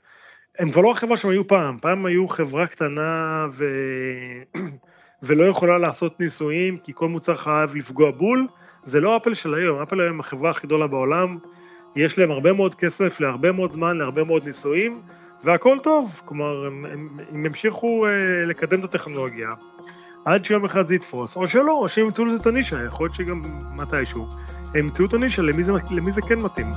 הם 0.60 0.72
כבר 0.72 0.82
לא 0.82 0.92
החברה 0.92 1.18
שהם 1.18 1.32
היו 1.32 1.48
פעם, 1.48 1.78
פעם 1.82 2.06
היו 2.06 2.28
חברה 2.28 2.68
קטנה 2.68 3.48
ו... 3.54 3.66
ולא 5.24 5.46
יכולה 5.46 5.78
לעשות 5.78 6.20
ניסויים, 6.20 6.78
כי 6.78 6.92
כל 6.96 7.08
מוצר 7.08 7.36
חייב 7.36 7.76
לפגוע 7.76 8.12
בול, 8.12 8.48
זה 8.86 9.02
לא 9.02 9.18
אפל 9.18 9.34
של 9.34 9.54
היום, 9.54 9.82
אפל 9.82 10.02
היום 10.02 10.20
החברה 10.20 10.50
הכי 10.50 10.68
גדולה 10.68 10.88
בעולם, 10.88 11.38
יש 11.96 12.20
להם 12.20 12.32
הרבה 12.32 12.54
מאוד 12.54 12.76
כסף 12.76 13.20
להרבה 13.20 13.52
מאוד 13.52 13.72
זמן, 13.72 13.98
להרבה 13.98 14.24
מאוד 14.24 14.46
ניסויים, 14.46 15.02
והכל 15.44 15.78
טוב, 15.84 16.22
כלומר, 16.26 16.66
הם, 16.66 16.86
הם, 16.86 17.10
הם 17.32 17.46
ימשיכו 17.46 18.06
אה, 18.08 18.12
לקדם 18.46 18.80
את 18.80 18.84
הטכנולוגיה, 18.84 19.50
עד 20.26 20.46
שיום 20.46 20.66
אחד 20.66 20.88
זה 20.88 20.96
יתפוס, 20.96 21.36
או 21.36 21.48
שלא, 21.48 21.72
או 21.72 21.90
שהם 21.90 22.06
ימצאו 22.06 22.26
לזה 22.26 22.38
את 22.42 22.48
הנישה, 22.48 22.84
יכול 22.86 23.06
להיות 23.06 23.16
שגם 23.16 23.42
מתישהו, 23.76 24.28
הם 24.74 24.80
ימצאו 24.80 25.06
את 25.06 25.14
הנישה, 25.14 25.42
למי 25.42 25.64
זה, 25.64 25.72
למי 25.92 26.12
זה 26.12 26.22
כן 26.22 26.40
מתאים. 26.40 26.68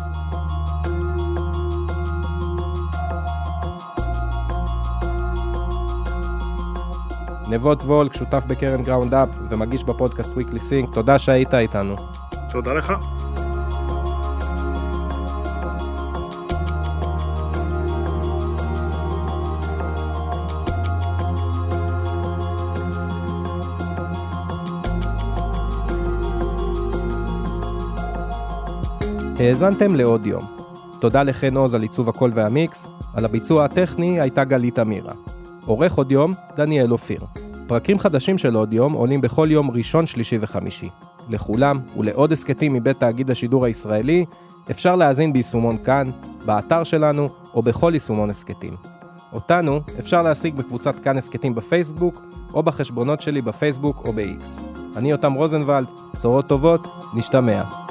נבות 7.50 7.82
וולק, 7.82 8.14
שותף 8.14 8.44
בקרן 8.46 8.82
Ground 8.82 9.14
Up 9.14 9.28
ומגיש 9.50 9.84
בפודקאסט 9.84 10.32
Weekly 10.32 10.58
Sync, 10.58 10.94
תודה 10.94 11.18
שהיית 11.18 11.54
איתנו. 11.54 11.96
תודה 12.50 12.72
לך. 12.72 12.92
האזנתם 29.38 29.94
לעוד 29.94 30.26
יום. 30.26 30.44
תודה 31.00 31.22
לחן 31.22 31.56
עוז 31.56 31.74
על 31.74 31.82
עיצוב 31.82 32.08
הקול 32.08 32.30
והמיקס, 32.34 32.88
על 33.14 33.24
הביצוע 33.24 33.64
הטכני 33.64 34.20
הייתה 34.20 34.44
גלית 34.44 34.78
אמירה. 34.78 35.12
עורך 35.66 35.94
עוד 35.94 36.12
יום, 36.12 36.34
דניאל 36.56 36.92
אופיר. 36.92 37.20
פרקים 37.68 37.98
חדשים 37.98 38.38
של 38.38 38.54
עוד 38.54 38.72
יום 38.72 38.92
עולים 38.92 39.20
בכל 39.20 39.48
יום 39.50 39.70
ראשון, 39.70 40.06
שלישי 40.06 40.38
וחמישי. 40.40 40.88
לכולם 41.28 41.78
ולעוד 41.98 42.32
הסכתים 42.32 42.72
מבית 42.72 43.00
תאגיד 43.00 43.30
השידור 43.30 43.64
הישראלי, 43.64 44.24
אפשר 44.70 44.96
להאזין 44.96 45.32
ביישומון 45.32 45.76
כאן, 45.84 46.10
באתר 46.46 46.84
שלנו 46.84 47.28
או 47.54 47.62
בכל 47.62 47.90
יישומון 47.94 48.30
הסכתים. 48.30 48.74
אותנו 49.32 49.80
אפשר 49.98 50.22
להשיג 50.22 50.56
בקבוצת 50.56 50.98
כאן 51.00 51.18
הסכתים 51.18 51.54
בפייסבוק 51.54 52.22
או 52.54 52.62
בחשבונות 52.62 53.20
שלי 53.20 53.42
בפייסבוק 53.42 54.02
או 54.04 54.12
ב-X. 54.12 54.60
אני 54.96 55.10
יותם 55.10 55.32
רוזנבלד, 55.32 55.86
בשורות 56.14 56.46
טובות, 56.46 56.86
נשתמע. 57.14 57.87